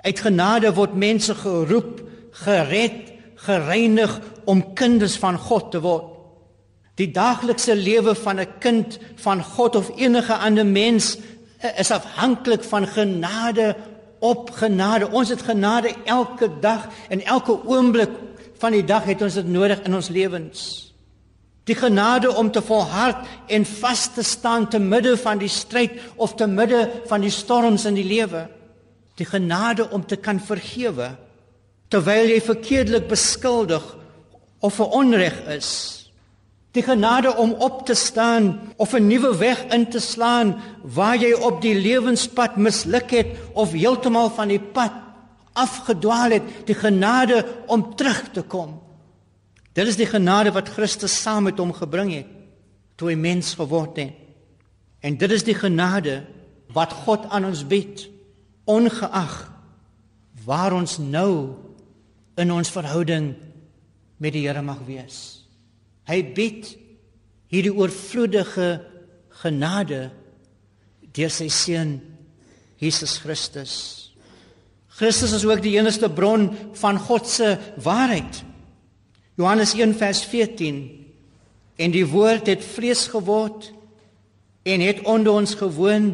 Uit 0.04 0.20
genade 0.20 0.74
word 0.76 0.96
mense 1.00 1.36
geroep, 1.36 2.02
gered, 2.44 3.14
gereinig 3.36 4.20
om 4.46 4.74
kinders 4.74 5.16
van 5.20 5.38
God 5.38 5.72
te 5.72 5.82
word. 5.84 6.10
Die 7.00 7.10
daaglikse 7.12 7.76
lewe 7.76 8.16
van 8.16 8.40
'n 8.40 8.60
kind 8.60 9.00
van 9.16 9.44
God 9.44 9.76
of 9.76 9.92
enige 9.98 10.34
ander 10.34 10.66
mens 10.66 11.18
is 11.78 11.92
afhanklik 11.92 12.64
van 12.64 12.88
genade 12.88 13.76
op 14.20 14.52
genade. 14.52 15.12
Ons 15.12 15.30
het 15.30 15.42
genade 15.42 15.96
elke 16.06 16.50
dag 16.60 16.88
en 17.10 17.26
elke 17.26 17.66
oomblik 17.66 18.12
van 18.58 18.72
die 18.72 18.84
dag 18.84 19.04
het 19.04 19.22
ons 19.22 19.34
dit 19.34 19.48
nodig 19.48 19.82
in 19.82 19.96
ons 19.96 20.10
lewens. 20.10 20.93
Die 21.64 21.76
genade 21.76 22.32
om 22.36 22.52
te 22.52 22.62
volhard 22.62 23.24
en 23.48 23.66
vas 23.66 24.08
te 24.14 24.24
staan 24.24 24.68
te 24.70 24.80
midde 24.80 25.16
van 25.18 25.40
die 25.40 25.52
stryd 25.52 25.96
of 26.16 26.36
te 26.36 26.48
midde 26.48 26.90
van 27.08 27.24
die 27.24 27.32
storms 27.32 27.86
in 27.86 27.96
die 27.96 28.08
lewe. 28.08 28.48
Die 29.16 29.28
genade 29.28 29.88
om 29.90 30.06
te 30.06 30.20
kan 30.20 30.42
vergewe 30.44 31.14
terwyl 31.94 32.32
jy 32.32 32.40
verkeerdelik 32.42 33.06
beskuldig 33.08 33.84
of 34.66 34.80
veronreg 34.80 35.36
is. 35.54 35.70
Die 36.74 36.82
genade 36.82 37.36
om 37.38 37.54
op 37.62 37.84
te 37.86 37.94
staan 37.94 38.74
of 38.82 38.94
'n 38.94 39.08
nuwe 39.08 39.38
weg 39.38 39.66
in 39.70 39.86
te 39.90 40.00
slaan 40.00 40.58
waar 40.82 41.16
jy 41.16 41.34
op 41.34 41.62
die 41.62 41.76
lewenspad 41.76 42.58
misluk 42.58 43.12
het 43.12 43.28
of 43.54 43.72
heeltemal 43.72 44.30
van 44.30 44.48
die 44.48 44.60
pad 44.60 44.92
afgedwaal 45.54 46.30
het, 46.30 46.44
die 46.66 46.76
genade 46.76 47.46
om 47.68 47.96
terug 47.96 48.32
te 48.32 48.42
kom. 48.42 48.82
Dit 49.74 49.90
is 49.90 49.98
die 49.98 50.10
genade 50.10 50.54
wat 50.54 50.70
Christus 50.70 51.16
saam 51.22 51.48
met 51.50 51.60
hom 51.62 51.74
gebring 51.74 52.14
het 52.14 52.30
toe 53.00 53.10
hy 53.10 53.18
mens 53.18 53.56
geword 53.58 53.98
het. 53.98 54.14
En 55.04 55.18
dit 55.20 55.32
is 55.34 55.44
die 55.44 55.58
genade 55.58 56.22
wat 56.74 56.94
God 57.04 57.26
aan 57.34 57.50
ons 57.50 57.66
bied 57.68 58.06
ongeag 58.70 59.34
waar 60.46 60.76
ons 60.78 61.00
nou 61.02 61.58
in 62.40 62.54
ons 62.54 62.72
verhouding 62.74 63.34
met 64.22 64.34
die 64.36 64.46
Here 64.46 64.62
mag 64.64 64.82
wees. 64.88 65.44
Hy 66.08 66.22
bied 66.36 66.72
hierdie 67.52 67.74
oorvloedige 67.74 68.70
genade 69.44 70.08
deur 71.14 71.34
sy 71.34 71.50
seun 71.54 71.98
Jesus 72.82 73.18
Christus. 73.22 73.76
Christus 74.94 75.34
is 75.36 75.46
ook 75.46 75.62
die 75.64 75.76
enigste 75.78 76.10
bron 76.10 76.50
van 76.80 77.00
God 77.02 77.30
se 77.30 77.56
waarheid. 77.82 78.44
Johannes 79.36 79.74
1:14 79.74 81.04
En 81.76 81.92
die 81.92 82.06
woord 82.06 82.48
het 82.48 82.64
vlees 82.64 83.08
geword 83.10 83.72
en 84.64 84.80
het 84.80 85.02
onder 85.02 85.34
ons 85.34 85.56
gewoon 85.56 86.12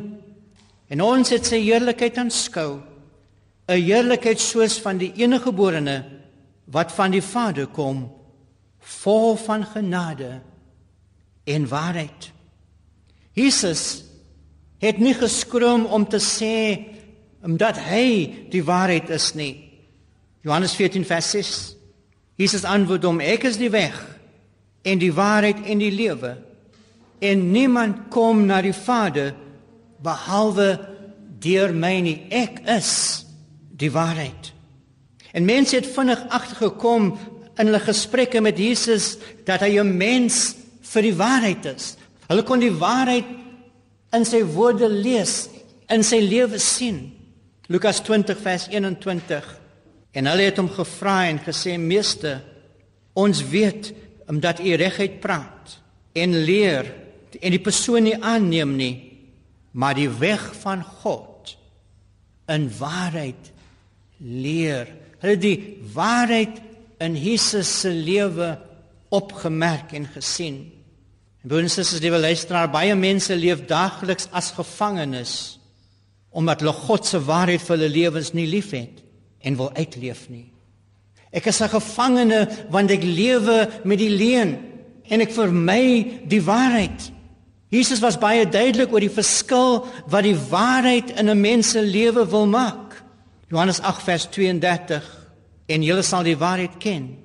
en 0.87 1.01
ons 1.01 1.29
het 1.29 1.45
sy 1.45 1.59
heerlikheid 1.61 2.17
aanskou 2.17 2.79
'n 3.69 3.83
heerlikheid 3.83 4.39
soos 4.39 4.79
van 4.81 4.97
die 4.97 5.11
enige 5.15 5.43
geborene 5.43 6.05
wat 6.65 6.91
van 6.91 7.11
die 7.11 7.21
Vader 7.21 7.67
kom 7.67 8.09
vol 8.79 9.35
van 9.35 9.65
genade 9.65 10.41
en 11.43 11.67
waarheid. 11.67 12.31
Jesus 13.33 14.03
het 14.77 14.97
nie 14.97 15.13
geskroom 15.13 15.85
om 15.85 16.07
te 16.07 16.19
sê 16.19 16.79
omdat 17.43 17.77
hy 17.77 18.33
die 18.49 18.63
waarheid 18.63 19.09
is 19.09 19.33
nie. 19.33 19.69
Johannes 20.41 20.75
14 20.75 21.05
vers 21.05 21.29
6. 21.29 21.78
Jesus 22.39 22.63
antwoord 22.63 23.03
hom: 23.03 23.19
Ek 23.19 23.43
is 23.49 23.59
die 23.59 23.71
weg 23.73 23.97
en 24.87 25.01
die 25.01 25.11
waarheid 25.13 25.65
en 25.67 25.81
die 25.81 25.91
lewe. 25.91 26.37
En 27.19 27.49
niemand 27.51 28.07
kom 28.13 28.45
na 28.47 28.61
die 28.63 28.75
Vader 28.75 29.33
behalwe 29.99 30.77
deur 31.43 31.73
my 31.75 31.97
nie. 32.03 32.15
Ek 32.31 32.61
is 32.77 33.25
die 33.75 33.91
waarheid. 33.91 34.53
En 35.35 35.45
mense 35.45 35.75
het 35.75 35.89
vinnig 35.91 36.21
agtergekom 36.31 37.11
in 37.59 37.67
hulle 37.67 37.81
gesprekke 37.83 38.39
met 38.41 38.57
Jesus 38.57 39.17
dat 39.45 39.59
hy 39.59 39.79
'n 39.79 39.97
mens 39.97 40.55
vir 40.81 41.01
die 41.01 41.15
waarheid 41.15 41.65
is. 41.65 41.97
Hulle 42.27 42.43
kon 42.43 42.59
die 42.59 42.71
waarheid 42.71 43.25
in 44.13 44.25
sy 44.25 44.43
woorde 44.43 44.89
lees, 44.89 45.49
in 45.89 46.03
sy 46.03 46.19
lewe 46.19 46.57
sien. 46.57 47.11
Lukas 47.67 48.01
20 48.01 48.37
vers 48.37 48.67
21. 48.69 49.58
En 50.11 50.25
hulle 50.25 50.47
het 50.49 50.57
hom 50.57 50.69
gevra 50.69 51.27
en 51.27 51.39
gesê: 51.39 51.77
"Meester, 51.77 52.41
ons 53.13 53.43
weet 53.49 53.93
omdat 54.27 54.59
u 54.59 54.73
reguit 54.73 55.19
praat 55.19 55.79
en 56.13 56.43
leer 56.43 56.93
en 57.39 57.51
die 57.51 57.61
persoon 57.61 58.03
nie 58.03 58.17
aanneem 58.17 58.75
nie, 58.75 58.95
maar 59.71 59.95
die 59.95 60.09
weg 60.09 60.41
van 60.61 60.83
God 60.83 61.57
in 62.49 62.65
waarheid 62.79 63.51
leer. 64.17 64.89
Hulle 65.21 65.37
die 65.37 65.77
waarheid 65.93 66.57
in 66.99 67.15
Jesus 67.15 67.69
se 67.81 67.91
lewe 67.93 68.57
opgemerk 69.13 69.93
en 69.97 70.07
gesien. 70.13 70.71
En 71.41 71.51
broers 71.51 71.69
en 71.69 71.69
susters, 71.69 72.01
die 72.03 72.11
luisteraar, 72.11 72.69
baie 72.71 72.95
mense 72.95 73.35
leef 73.35 73.65
daagliks 73.69 74.29
as 74.31 74.53
gevangenes 74.57 75.55
omdat 76.29 76.61
hulle 76.61 76.75
God 76.77 77.07
se 77.09 77.17
waarheid 77.25 77.63
vir 77.65 77.73
hulle 77.73 77.89
lewens 77.89 78.35
nie 78.37 78.45
liefhet 78.45 78.99
en 79.41 79.55
wil 79.55 79.71
uitleef 79.73 80.29
nie. 80.29 80.51
Ek 81.31 81.45
is 81.45 81.61
'n 81.61 81.69
gevangene 81.69 82.49
want 82.69 82.91
ek 82.91 83.03
lewe 83.03 83.69
met 83.83 83.99
die 83.99 84.09
leuen 84.09 84.57
en 85.09 85.21
ek 85.21 85.31
vermy 85.31 86.19
die 86.27 86.41
waarheid. 86.41 87.11
Jesus 87.69 87.99
was 88.01 88.17
baie 88.17 88.49
duidelik 88.49 88.91
oor 88.91 88.99
die 88.99 89.13
verskil 89.13 89.85
wat 90.09 90.23
die 90.23 90.37
waarheid 90.49 91.11
in 91.19 91.29
'n 91.29 91.41
mens 91.41 91.71
se 91.71 91.81
lewe 91.81 92.25
wil 92.25 92.47
maak. 92.47 93.03
Johannes 93.49 93.79
8 93.81 94.03
vers 94.03 94.25
32 94.29 95.03
en 95.67 95.83
julle 95.83 96.01
sal 96.01 96.23
die 96.23 96.37
waarheid 96.37 96.77
ken 96.79 97.17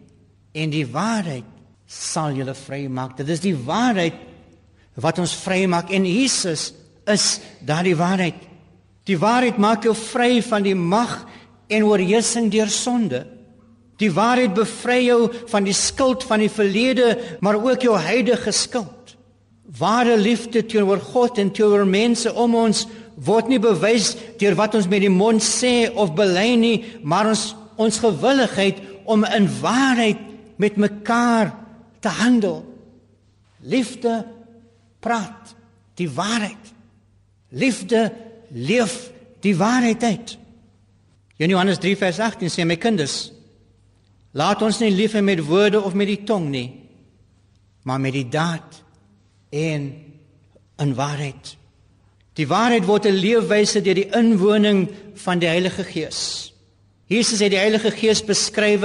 en 0.52 0.70
die 0.70 0.86
waarheid 0.86 1.44
sal 1.86 2.32
julle 2.32 2.54
vrymaak. 2.54 3.16
Dit 3.16 3.28
is 3.28 3.40
die 3.40 3.56
waarheid 3.56 4.14
wat 4.94 5.18
ons 5.18 5.34
vrymaak 5.34 5.90
en 5.90 6.06
Jesus 6.06 6.72
is 7.06 7.40
daardie 7.60 7.96
waarheid. 7.96 8.34
Die 9.04 9.18
waarheid 9.18 9.58
maak 9.60 9.84
jou 9.84 9.94
vry 9.94 10.42
van 10.42 10.62
die 10.62 10.74
mag 10.74 11.26
en 11.66 11.84
oorheersing 11.84 12.50
deur 12.52 12.70
sonde. 12.70 13.24
Die 14.02 14.10
waarheid 14.12 14.54
bevry 14.56 15.04
jou 15.06 15.28
van 15.52 15.64
die 15.64 15.76
skuld 15.76 16.24
van 16.26 16.42
die 16.42 16.50
verlede, 16.50 17.14
maar 17.40 17.60
ook 17.60 17.86
jou 17.86 17.96
huidige 17.96 18.52
skuld. 18.52 19.14
Ware 19.78 20.16
liefde 20.18 20.64
teenoor 20.66 21.00
God 21.00 21.38
en 21.38 21.52
teenoor 21.54 21.86
mense 21.86 22.32
om 22.34 22.54
ons 22.58 22.84
word 23.14 23.48
nie 23.48 23.60
bewys 23.62 24.14
deur 24.40 24.56
wat 24.58 24.74
ons 24.74 24.88
met 24.90 25.02
die 25.04 25.12
mond 25.12 25.42
sê 25.42 25.90
of 25.94 26.14
bely 26.18 26.54
nie, 26.58 26.78
maar 27.02 27.30
ons 27.30 27.52
ons 27.74 27.98
gewilligheid 27.98 28.78
om 29.10 29.24
in 29.26 29.48
waarheid 29.60 30.20
met 30.62 30.76
mekaar 30.78 31.50
te 32.00 32.08
handel. 32.08 32.62
Liefde 33.66 34.20
praat 35.02 35.54
die 35.98 36.06
waarheid. 36.10 36.70
Liefde 37.50 38.12
leef 38.50 39.10
die 39.42 39.56
waarheid 39.56 40.02
uit. 40.02 40.36
In 41.36 41.50
Johannes 41.50 41.80
3 41.82 41.96
vers 41.98 42.20
18 42.22 42.50
sê 42.52 42.64
my 42.66 42.76
kinders, 42.78 43.32
laat 44.38 44.62
ons 44.62 44.78
nie 44.82 44.92
lief 44.94 45.16
hê 45.16 45.22
met 45.22 45.42
woorde 45.42 45.80
of 45.82 45.94
met 45.98 46.06
die 46.06 46.22
tong 46.26 46.46
nie, 46.52 46.68
maar 47.82 47.98
met 48.00 48.14
die 48.14 48.28
daad 48.30 48.78
en 49.50 49.90
in 50.82 50.94
waarheid. 50.94 51.56
Die 52.38 52.46
waarheid 52.50 52.86
word 52.86 53.06
'n 53.06 53.18
leefwyse 53.18 53.82
deur 53.82 53.94
die 53.94 54.10
inwoning 54.10 54.88
van 55.14 55.38
die 55.38 55.48
Heilige 55.48 55.84
Gees. 55.84 56.52
Jesus 57.06 57.40
het 57.40 57.50
die 57.50 57.60
Heilige 57.60 57.90
Gees 57.90 58.22
beskryf 58.22 58.82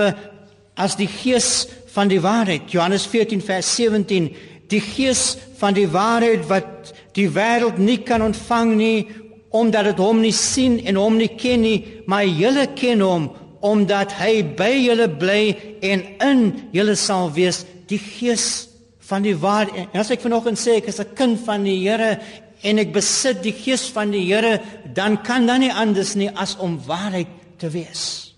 as 0.76 0.96
die 0.96 1.08
Gees 1.08 1.68
van 1.94 2.08
die 2.08 2.22
waarheid. 2.22 2.72
Johannes 2.72 3.06
14 3.06 3.42
vers 3.42 3.76
17, 3.76 4.36
die 4.68 4.82
Gees 4.82 5.38
van 5.58 5.74
die 5.74 5.88
waarheid 5.88 6.48
wat 6.48 6.94
die 7.14 7.30
wêreld 7.30 7.78
nie 7.78 7.98
kan 8.04 8.22
ontvang 8.22 8.76
nie 8.76 9.08
omdat 9.50 9.84
dit 9.84 9.98
hom 9.98 10.22
nie 10.22 10.34
sien 10.36 10.80
en 10.86 10.96
hom 10.96 11.18
nie 11.18 11.32
ken 11.38 11.62
nie, 11.62 12.04
maar 12.06 12.26
julle 12.26 12.68
ken 12.76 13.02
hom 13.02 13.30
omdat 13.66 14.14
hy 14.16 14.44
by 14.56 14.72
julle 14.72 15.10
bly 15.20 15.42
en 15.84 16.04
in 16.24 16.44
julle 16.72 16.96
sal 16.96 17.32
wees, 17.36 17.66
die 17.90 18.00
Gees 18.00 18.70
van 19.10 19.26
die 19.26 19.36
waarheid. 19.38 19.90
En 19.94 20.04
as 20.04 20.12
ek 20.14 20.24
vanoggend 20.24 20.60
sê 20.62 20.78
ek 20.80 20.90
is 20.92 21.00
'n 21.00 21.16
kind 21.16 21.40
van 21.46 21.64
die 21.64 21.80
Here 21.82 22.20
en 22.62 22.78
ek 22.78 22.94
besit 22.94 23.44
die 23.44 23.56
gees 23.56 23.90
van 23.90 24.12
die 24.12 24.26
Here, 24.28 24.60
dan 24.94 25.22
kan 25.24 25.46
dan 25.48 25.62
nie 25.62 25.74
anders 25.74 26.16
nie 26.16 26.30
as 26.30 26.58
om 26.58 26.80
waarheid 26.86 27.28
te 27.58 27.70
wees. 27.70 28.36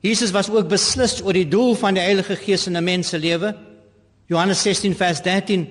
Jesus 0.00 0.32
was 0.32 0.50
ook 0.50 0.68
beslis 0.68 1.22
oor 1.22 1.32
die 1.32 1.48
doel 1.48 1.74
van 1.74 1.94
die 1.94 2.02
Heilige 2.02 2.36
Gees 2.36 2.66
in 2.66 2.76
'n 2.76 2.84
mens 2.84 3.08
se 3.08 3.18
lewe. 3.18 3.54
Johannes 4.26 4.62
16 4.62 4.94
vers 4.94 5.22
13. 5.22 5.66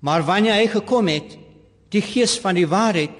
Maar 0.00 0.24
wanneer 0.24 0.54
hy 0.54 0.66
gekom 0.66 1.08
het, 1.08 1.36
die 1.90 2.02
Gees 2.02 2.38
van 2.38 2.54
die 2.54 2.66
waarheid, 2.66 3.10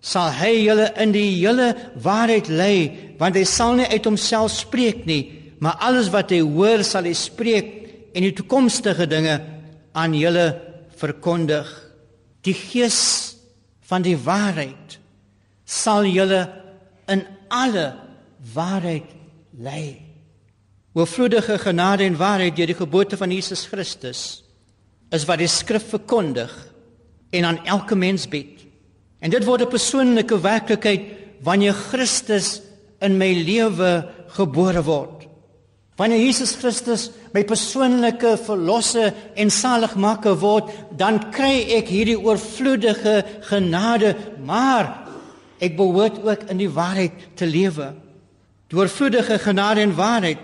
sal 0.00 0.30
hy 0.38 0.52
julle 0.66 0.90
in 1.02 1.12
die 1.14 1.28
hele 1.38 1.72
waarheid 2.02 2.48
lei, 2.48 2.78
want 3.18 3.36
hy 3.36 3.44
sal 3.48 3.74
nie 3.78 3.88
uit 3.90 4.06
homself 4.06 4.52
spreek 4.54 5.04
nie, 5.08 5.22
maar 5.60 5.80
alles 5.82 6.10
wat 6.12 6.30
hy 6.34 6.42
hoor 6.44 6.84
sal 6.84 7.08
hy 7.08 7.14
spreek 7.16 7.72
en 8.16 8.24
die 8.24 8.34
toekomstige 8.36 9.08
dinge 9.08 9.40
aan 9.96 10.14
julle 10.16 10.46
verkondig. 11.00 11.68
Die 12.44 12.54
gees 12.54 13.00
van 13.88 14.04
die 14.04 14.16
waarheid 14.16 14.98
sal 15.66 16.06
julle 16.06 16.44
in 17.10 17.24
alle 17.52 17.94
waarheid 18.54 19.08
lei. 19.58 19.96
Oorvloedige 20.96 21.58
genade 21.60 22.06
en 22.06 22.16
waarheid 22.16 22.56
deur 22.56 22.70
die 22.72 22.78
geboorte 22.78 23.18
van 23.20 23.32
Jesus 23.32 23.66
Christus 23.68 24.22
is 25.14 25.26
wat 25.28 25.42
die 25.42 25.50
skrif 25.50 25.90
verkondig 25.92 26.52
en 27.36 27.44
aan 27.44 27.60
elke 27.68 27.98
mens 27.98 28.24
bied. 28.28 28.55
En 29.20 29.30
dit 29.30 29.44
word 29.44 29.62
'n 29.62 29.68
persoonlike 29.68 30.40
werklikheid 30.40 31.02
wanneer 31.42 31.72
Christus 31.72 32.60
in 33.00 33.16
my 33.16 33.32
lewe 33.32 34.08
gebore 34.36 34.82
word. 34.82 35.26
Wanneer 35.96 36.20
Jesus 36.20 36.56
Christus 36.60 37.10
my 37.32 37.44
persoonlike 37.44 38.36
verlosser 38.44 39.14
en 39.34 39.50
saligmaker 39.50 40.36
word, 40.36 40.68
dan 40.96 41.30
kry 41.32 41.64
ek 41.78 41.88
hierdie 41.88 42.18
oorvloedige 42.20 43.24
genade, 43.48 44.14
maar 44.44 45.08
ek 45.58 45.76
behoort 45.76 46.20
ook 46.20 46.50
in 46.52 46.60
die 46.60 46.68
waarheid 46.68 47.12
te 47.34 47.48
lewe. 47.48 47.94
Die 48.68 48.76
oorvloedige 48.76 49.38
genade 49.40 49.80
en 49.80 49.96
waarheid, 49.96 50.38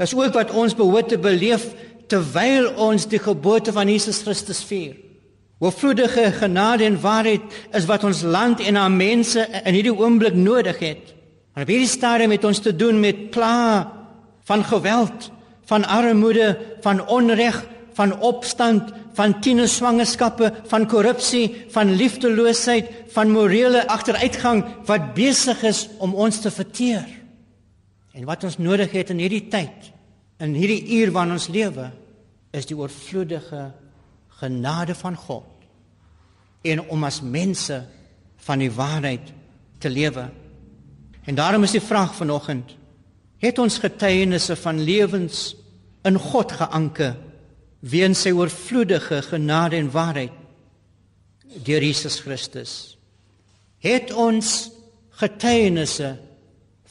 dis 0.00 0.14
ook 0.16 0.32
wat 0.34 0.54
ons 0.56 0.74
behoort 0.74 1.12
te 1.12 1.20
beleef 1.20 1.68
terwyl 2.08 2.70
ons 2.80 3.04
die 3.08 3.20
geboorte 3.20 3.72
van 3.76 3.88
Jesus 3.88 4.22
Christus 4.24 4.62
vier. 4.64 4.96
Oorvloedige 5.64 6.28
genade 6.32 6.84
en 6.84 6.98
waarheid 7.00 7.44
is 7.72 7.86
wat 7.88 8.02
ons 8.04 8.20
land 8.22 8.60
en 8.60 8.76
haar 8.76 8.92
mense 8.92 9.40
in 9.62 9.72
hierdie 9.72 9.94
oomblik 9.96 10.34
nodig 10.36 10.80
het. 10.84 11.12
Maar 11.54 11.64
op 11.64 11.70
hierdie 11.72 11.88
stadium 11.88 12.34
het 12.34 12.44
ons 12.44 12.60
te 12.60 12.74
doen 12.76 12.98
met 13.00 13.30
pla 13.32 13.86
van 14.44 14.64
geweld, 14.64 15.30
van 15.64 15.86
armoede, 15.88 16.58
van 16.84 17.00
onreg, 17.08 17.62
van 17.96 18.12
opstand, 18.20 18.90
van 19.16 19.38
tienerswangerskappe, 19.40 20.50
van 20.68 20.84
korrupsie, 20.90 21.64
van 21.72 21.94
liefdeloosheid, 21.96 22.90
van 23.14 23.32
morele 23.32 23.86
agteruitgang 23.88 24.64
wat 24.84 25.14
besig 25.16 25.62
is 25.64 25.86
om 25.96 26.12
ons 26.14 26.42
te 26.44 26.52
verteer. 26.52 27.08
En 28.12 28.28
wat 28.28 28.44
ons 28.44 28.58
nodig 28.58 28.92
het 28.92 29.14
in 29.14 29.22
hierdie 29.22 29.46
tyd, 29.48 29.88
in 30.44 30.52
hierdie 30.58 31.00
uur 31.00 31.14
waarin 31.14 31.38
ons 31.38 31.48
lewe, 31.48 31.88
is 32.52 32.68
die 32.68 32.76
oorvloedige 32.76 33.70
genade 34.42 34.98
van 34.98 35.16
God 35.16 35.53
en 36.64 36.80
om 36.88 37.04
as 37.04 37.20
mense 37.20 37.76
van 38.46 38.62
die 38.62 38.72
waarheid 38.72 39.32
te 39.78 39.90
lewe. 39.92 40.28
En 41.24 41.36
daarom 41.36 41.64
is 41.64 41.76
die 41.76 41.84
vraag 41.84 42.14
vanoggend: 42.16 42.74
het 43.38 43.58
ons 43.58 43.78
getuienisse 43.78 44.56
van 44.56 44.80
lewens 44.80 45.54
in 46.04 46.18
God 46.20 46.52
geanker 46.52 47.16
weens 47.84 48.24
sy 48.24 48.32
oorvloedige 48.32 49.20
genade 49.22 49.76
en 49.76 49.90
waarheid 49.92 50.32
deur 51.64 51.84
Jesus 51.84 52.20
Christus? 52.24 52.96
Het 53.84 54.12
ons 54.12 54.70
getuienisse 55.20 56.14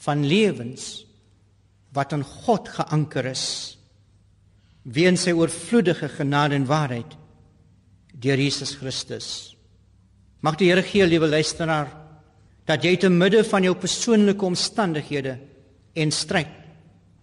van 0.05 0.25
lewens 0.25 1.05
wat 1.93 2.13
in 2.13 2.23
God 2.23 2.69
geanker 2.69 3.25
is 3.33 3.47
weens 4.83 5.23
sy 5.25 5.31
oorvloedige 5.31 6.09
genade 6.11 6.57
en 6.59 6.69
waarheid 6.69 7.17
deur 8.13 8.39
Jesus 8.39 8.75
Christus? 8.77 9.53
Mag 10.43 10.57
die 10.59 10.67
Here 10.69 10.83
gee, 10.83 11.05
liewe 11.07 11.29
luisteraar, 11.31 11.87
dat 12.67 12.83
jy 12.83 12.97
te 12.99 13.09
midde 13.11 13.43
van 13.47 13.63
jou 13.63 13.73
persoonlike 13.79 14.45
omstandighede 14.45 15.37
en 15.99 16.11
stryd 16.11 16.59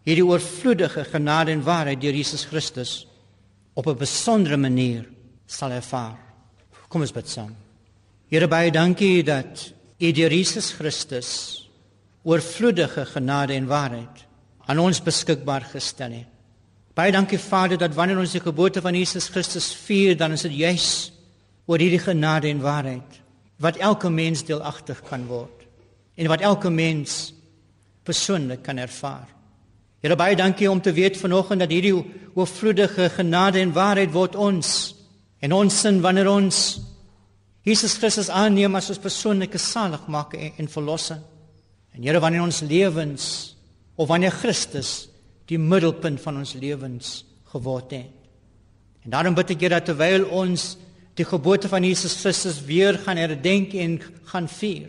hierdie 0.09 0.25
oorvloedige 0.25 1.05
genade 1.05 1.53
en 1.53 1.65
waarheid 1.65 2.01
deur 2.01 2.17
Jesus 2.17 2.47
Christus 2.49 3.07
op 3.77 3.87
'n 3.87 3.99
besondere 3.99 4.57
manier 4.57 5.05
sal 5.47 5.71
ervaar. 5.71 6.17
Kom 6.89 7.01
ons 7.01 7.13
bid 7.13 7.29
saam. 7.29 7.55
Here 8.31 8.49
baie 8.49 8.71
dankie 8.71 9.23
dat 9.23 9.73
U 10.01 10.13
deur 10.13 10.33
Jesus 10.33 10.73
Christus 10.73 11.69
oorvloedige 12.25 13.05
genade 13.07 13.55
en 13.55 13.67
waarheid 13.67 14.27
aan 14.67 14.79
ons 14.79 15.01
beskikbaar 15.03 15.61
gestel 15.73 16.11
het. 16.11 16.27
Baie 16.95 17.13
dankie 17.13 17.39
Vader 17.39 17.79
dat 17.79 17.95
wanneer 17.95 18.19
ons 18.19 18.33
die 18.33 18.41
geboorte 18.41 18.81
van 18.81 18.95
Jesus 18.95 19.29
Christus 19.29 19.75
vier, 19.75 20.17
dan 20.17 20.33
is 20.33 20.43
dit 20.43 20.53
juis 20.53 21.13
oor 21.71 21.79
hierdie 21.79 22.03
genade 22.03 22.51
en 22.51 22.63
waarheid 22.65 23.19
wat 23.63 23.79
elke 23.79 24.11
mens 24.11 24.43
deelagtig 24.49 25.05
kan 25.07 25.29
word 25.31 25.67
en 26.19 26.31
wat 26.33 26.43
elke 26.43 26.71
mens 26.73 27.31
persoonlik 28.05 28.65
kan 28.67 28.81
ervaar. 28.81 29.29
Here 30.03 30.17
baie 30.17 30.37
dankie 30.37 30.71
om 30.71 30.81
te 30.83 30.93
weet 30.97 31.21
vanoggend 31.21 31.63
dat 31.63 31.71
hierdie 31.71 31.95
oorvloedige 32.35 33.11
genade 33.15 33.61
en 33.61 33.75
waarheid 33.77 34.11
word 34.13 34.35
ons 34.35 34.97
en 35.45 35.55
ons 35.55 35.81
sin 35.85 36.01
wanneer 36.03 36.29
ons 36.33 36.81
Jesus 37.69 37.99
Christus 38.01 38.33
aanneem 38.33 38.75
as 38.75 38.89
ons 38.91 39.03
persoonlike 39.03 39.61
saligmaker 39.61 40.41
en, 40.41 40.55
en 40.65 40.69
verlosser. 40.73 41.21
En 41.93 42.03
Here 42.03 42.21
wanneer 42.21 42.47
ons 42.47 42.63
lewens 42.65 43.25
of 44.01 44.09
wanneer 44.09 44.33
Christus 44.33 45.11
die 45.51 45.59
middelpunt 45.61 46.23
van 46.25 46.41
ons 46.41 46.55
lewens 46.57 47.21
geword 47.53 47.93
het. 47.93 48.17
En 49.05 49.13
daarom 49.13 49.37
bid 49.37 49.53
ek 49.53 49.67
Here 49.67 49.77
dat 49.77 49.91
terwyl 49.93 50.25
ons 50.33 50.73
die 51.15 51.25
geboorte 51.25 51.69
van 51.69 51.85
Jesus 51.85 52.21
Christus 52.21 52.61
weer 52.65 52.99
gaan 52.99 53.17
herdenk 53.17 53.75
en 53.75 54.01
gaan 54.31 54.49
vier. 54.49 54.89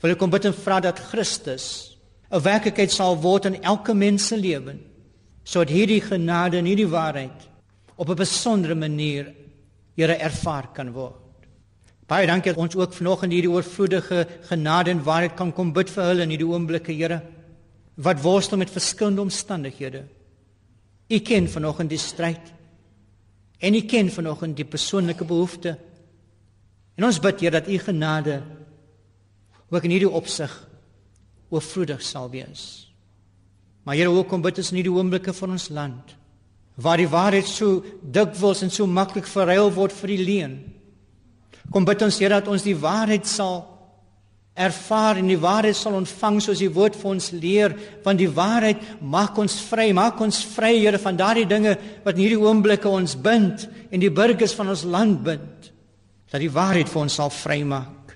Wil 0.00 0.14
ek 0.14 0.18
kom 0.18 0.32
bid 0.32 0.44
en 0.48 0.56
vra 0.56 0.80
dat 0.80 1.00
Christus 1.10 1.96
'n 2.30 2.42
werklikheid 2.42 2.90
sal 2.90 3.16
word 3.20 3.44
in 3.44 3.62
elke 3.62 3.94
mens 3.94 4.26
se 4.26 4.36
lewe 4.36 4.76
sodat 5.44 5.68
hierdie 5.68 6.00
genade 6.00 6.56
en 6.58 6.64
hierdie 6.64 6.88
waarheid 6.88 7.48
op 7.96 8.08
'n 8.08 8.16
besondere 8.16 8.74
manier 8.74 9.34
Here 9.96 10.16
ervaar 10.18 10.72
kan 10.74 10.90
word. 10.90 11.14
Baie 12.06 12.26
dankie 12.26 12.52
dat 12.52 12.60
ons 12.60 12.74
ook 12.76 12.92
vanoggend 12.92 13.32
hierdie 13.32 13.50
oorvloedige 13.50 14.26
genade 14.48 14.90
en 14.90 15.04
waarheid 15.04 15.36
kan 15.36 15.52
kom 15.52 15.72
bid 15.72 15.90
vir 15.90 16.04
hulle 16.04 16.22
in 16.22 16.30
hierdie 16.30 16.48
oomblikke, 16.48 16.92
Here, 16.92 17.22
wat 17.94 18.20
worstel 18.20 18.58
met 18.58 18.70
verskillende 18.70 19.20
omstandighede. 19.20 20.02
U 21.08 21.18
ken 21.18 21.48
vanoggend 21.48 21.90
die 21.90 21.98
stryd 21.98 22.52
En 23.58 23.74
U 23.74 23.80
ken 23.80 24.10
vanoggend 24.10 24.56
die 24.56 24.66
persoonlike 24.68 25.24
behoefte. 25.24 25.76
En 26.94 27.04
ons 27.04 27.20
bid 27.20 27.40
Here 27.40 27.60
dat 27.60 27.68
U 27.68 27.78
genade 27.78 28.42
ook 29.70 29.84
in 29.84 29.90
hierdie 29.90 30.10
opsig 30.10 30.52
oorvloedig 31.50 32.02
sal 32.02 32.30
wees. 32.30 32.92
Maar 33.82 33.98
Here, 33.98 34.10
ook 34.10 34.28
kom 34.28 34.42
bid 34.42 34.58
ons 34.58 34.70
in 34.70 34.80
hierdie 34.80 34.94
oomblikke 34.94 35.34
van 35.34 35.56
ons 35.56 35.68
land 35.68 36.16
waar 36.74 36.98
die 36.98 37.06
waarheid 37.06 37.46
so 37.46 37.84
dikwels 38.02 38.64
en 38.66 38.72
so 38.74 38.86
maklik 38.90 39.28
verruil 39.30 39.68
word 39.76 39.92
vir 39.94 40.10
die 40.10 40.24
leuen. 40.26 40.54
Kom 41.70 41.86
bid 41.86 42.02
ons 42.02 42.18
Here 42.18 42.34
dat 42.34 42.50
ons 42.50 42.66
die 42.66 42.74
waarheid 42.74 43.28
sal 43.30 43.62
ervaar 44.54 45.18
en 45.18 45.26
die 45.26 45.38
waarheid 45.40 45.74
sal 45.74 45.96
ontvang 45.98 46.36
soos 46.42 46.60
die 46.62 46.70
woord 46.70 46.94
vir 46.94 47.10
ons 47.10 47.32
leer 47.34 47.72
want 48.04 48.20
die 48.20 48.30
waarheid 48.30 48.82
maak 49.02 49.38
ons 49.42 49.56
vry 49.66 49.88
maak 49.96 50.20
ons 50.22 50.44
vry 50.52 50.76
Here 50.78 51.00
van 51.02 51.18
daardie 51.18 51.48
dinge 51.50 51.72
wat 52.04 52.14
in 52.14 52.22
hierdie 52.22 52.38
oomblikke 52.38 52.86
ons 52.86 53.16
bind 53.18 53.66
en 53.90 54.02
die 54.02 54.12
burgers 54.14 54.54
van 54.54 54.70
ons 54.70 54.84
land 54.86 55.24
bind 55.26 55.70
dat 56.30 56.42
die 56.42 56.52
waarheid 56.54 56.90
vir 56.90 57.02
ons 57.02 57.18
sal 57.18 57.34
vrymaak 57.34 58.14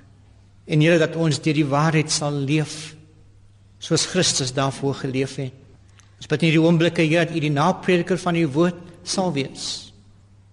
en 0.70 0.84
Here 0.84 1.00
dat 1.02 1.18
ons 1.18 1.42
deur 1.42 1.58
die 1.58 1.66
waarheid 1.66 2.14
sal 2.14 2.38
leef 2.38 2.94
soos 3.82 4.06
Christus 4.10 4.50
daarvoor 4.54 4.96
geleef 5.04 5.36
het. 5.38 5.54
Ons 6.18 6.26
bid 6.26 6.42
in 6.42 6.50
hierdie 6.50 6.62
oomblikke 6.62 7.02
Here 7.02 7.26
dat 7.26 7.34
U 7.34 7.42
die 7.42 7.50
naprediker 7.54 8.18
van 8.18 8.38
U 8.38 8.46
woord 8.54 8.78
sal 9.06 9.30
wees. 9.34 9.90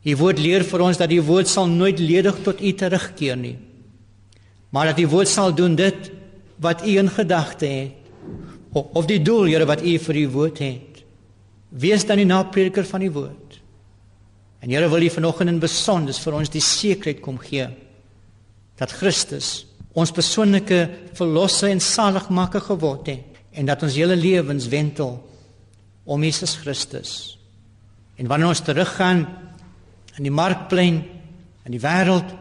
U 0.06 0.18
woord 0.18 0.42
leer 0.42 0.66
vir 0.66 0.84
ons 0.86 0.98
dat 1.02 1.10
die 1.10 1.22
woord 1.26 1.50
sal 1.50 1.70
nooit 1.70 2.02
ledig 2.02 2.42
tot 2.46 2.62
U 2.62 2.74
terugkeer 2.82 3.38
nie 3.38 3.58
maar 4.76 4.92
dat 4.92 5.00
die 5.00 5.08
woord 5.08 5.32
sal 5.32 5.54
doen 5.56 5.78
dit 5.80 6.10
wat 6.60 6.84
u 6.84 6.98
in 7.00 7.10
gedagte 7.10 7.66
het. 7.66 7.92
Of, 8.76 9.06
die 9.08 9.22
doel 9.24 9.48
Here 9.48 9.64
wat 9.66 9.80
u 9.80 9.94
vir 10.04 10.18
u 10.20 10.26
woord 10.34 10.60
het. 10.60 11.04
Wees 11.70 12.04
dan 12.04 12.20
die 12.20 12.28
naprediker 12.28 12.84
van 12.84 13.06
die 13.06 13.12
woord. 13.12 13.60
En 14.60 14.74
Here 14.74 14.90
wil 14.92 15.06
u 15.06 15.10
vanoggend 15.10 15.54
in 15.54 15.62
besonder 15.64 16.18
vir 16.26 16.36
ons 16.36 16.52
die 16.52 16.64
sekerheid 16.64 17.22
kom 17.24 17.40
gee 17.40 17.70
dat 18.76 18.92
Christus 18.92 19.64
ons 19.96 20.12
persoonlike 20.12 20.82
verlosser 21.16 21.72
en 21.72 21.80
saligmaker 21.80 22.60
geword 22.66 23.08
het 23.08 23.40
en 23.56 23.70
dat 23.70 23.86
ons 23.88 23.96
hele 23.96 24.18
lewens 24.20 24.68
wentel 24.68 25.22
om 26.04 26.24
Jesus 26.24 26.58
Christus. 26.60 27.38
En 28.20 28.28
wanneer 28.28 28.52
ons 28.52 28.64
teruggaan 28.66 29.24
in 30.18 30.28
die 30.28 30.36
markplein 30.36 31.00
in 31.64 31.72
die 31.72 31.80
wêreld 31.80 32.36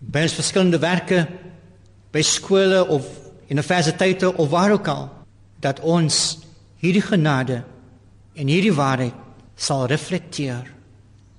by 0.00 0.24
ons 0.24 0.38
verskillende 0.40 0.80
werke 0.80 1.26
by 2.12 2.22
skole 2.22 2.82
of 2.88 3.06
universiteite 3.50 4.36
of 4.36 4.50
waar 4.50 4.72
ook 4.72 4.88
al 4.88 5.08
dat 5.60 5.80
ons 5.80 6.38
hierdie 6.80 7.04
genade 7.04 7.62
en 8.34 8.48
hierdie 8.48 8.74
waarheid 8.74 9.16
sal 9.60 9.86
reflekteer 9.90 10.68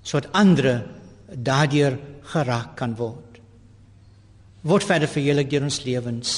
sodat 0.04 0.32
ander 0.38 0.84
daardeur 1.32 1.98
geraak 2.32 2.76
kan 2.78 2.96
word. 2.96 3.40
word 4.62 4.86
verder 4.86 5.10
verheerlik 5.10 5.50
deur 5.50 5.64
ons 5.66 5.82
lewens. 5.86 6.32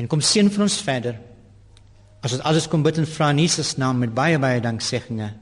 En 0.00 0.06
kom 0.08 0.22
seën 0.24 0.48
vir 0.48 0.62
ons 0.64 0.76
verder. 0.82 1.18
As 2.24 2.32
dit 2.32 2.44
alles 2.48 2.68
kom 2.70 2.82
bid 2.82 2.98
en 2.98 3.06
vra 3.06 3.30
in 3.34 3.42
Jesus 3.42 3.76
naam 3.76 4.00
met 4.00 4.14
baie 4.14 4.38
baie 4.38 4.60
dankseggings. 4.60 5.34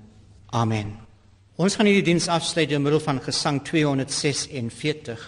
Amen. 0.51 0.97
Ons 1.57 1.77
gaan 1.77 1.89
hierdie 1.89 2.05
diens 2.05 2.29
afsluit 2.29 2.69
deur 2.69 2.83
middel 2.83 3.01
van 3.01 3.21
Gesang 3.23 3.63
246. 3.65 5.23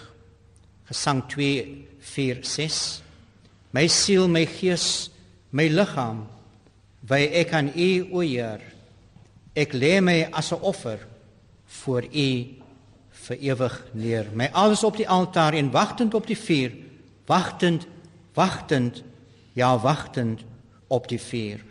Gesang 0.91 1.23
246. 2.01 3.03
My 3.71 3.87
siel, 3.87 4.29
my 4.29 4.47
gees, 4.47 5.11
my 5.51 5.69
liggaam, 5.69 6.25
wy 7.09 7.27
ek 7.41 7.53
aan 7.57 7.73
U, 7.75 7.91
o 8.19 8.25
Heer. 8.25 8.63
Ek 9.59 9.75
lê 9.75 9.99
my 10.01 10.29
as 10.33 10.53
'n 10.53 10.61
offer 10.61 10.99
voor 11.83 12.05
U 12.05 12.31
vir 13.29 13.37
ewig 13.41 13.85
neer. 13.93 14.27
My 14.33 14.49
alles 14.53 14.85
op 14.85 14.97
die 14.97 15.09
altaar 15.09 15.55
en 15.55 15.71
wagtend 15.71 16.15
op 16.15 16.27
die 16.27 16.39
vuur, 16.39 16.73
wagtend, 17.27 17.87
wagtend, 18.35 19.03
ja 19.53 19.79
wagtend 19.79 20.45
op 20.89 21.09
die 21.09 21.21
vuur. 21.21 21.68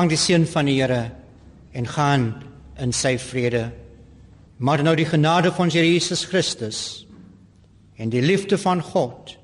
Ontvang 0.00 0.16
die 0.16 0.24
seën 0.24 0.46
van 0.48 0.64
die 0.64 0.78
Here 0.80 1.10
en 1.76 1.86
gaan 1.86 2.22
in 2.80 2.92
sy 2.92 3.18
vrede. 3.20 3.66
Maar 4.56 4.82
nou 4.82 4.94
die 4.96 5.04
genade 5.04 5.52
van 5.52 5.68
Jesus 5.68 6.24
Christus 6.24 7.04
en 8.00 8.08
die 8.08 8.22
liefde 8.24 8.56
van 8.56 8.80
God 8.80 9.36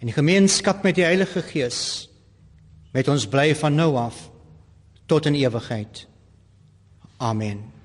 en 0.00 0.10
die 0.10 0.16
gemeenskap 0.16 0.84
met 0.84 0.98
die 0.98 1.04
Heilige 1.04 1.40
Gees 1.40 2.10
met 2.92 3.08
ons 3.08 3.24
bly 3.24 3.54
van 3.56 3.74
nou 3.74 3.96
af 3.96 4.28
tot 5.08 5.26
in 5.26 5.38
ewigheid. 5.40 6.06
Amen. 7.16 7.79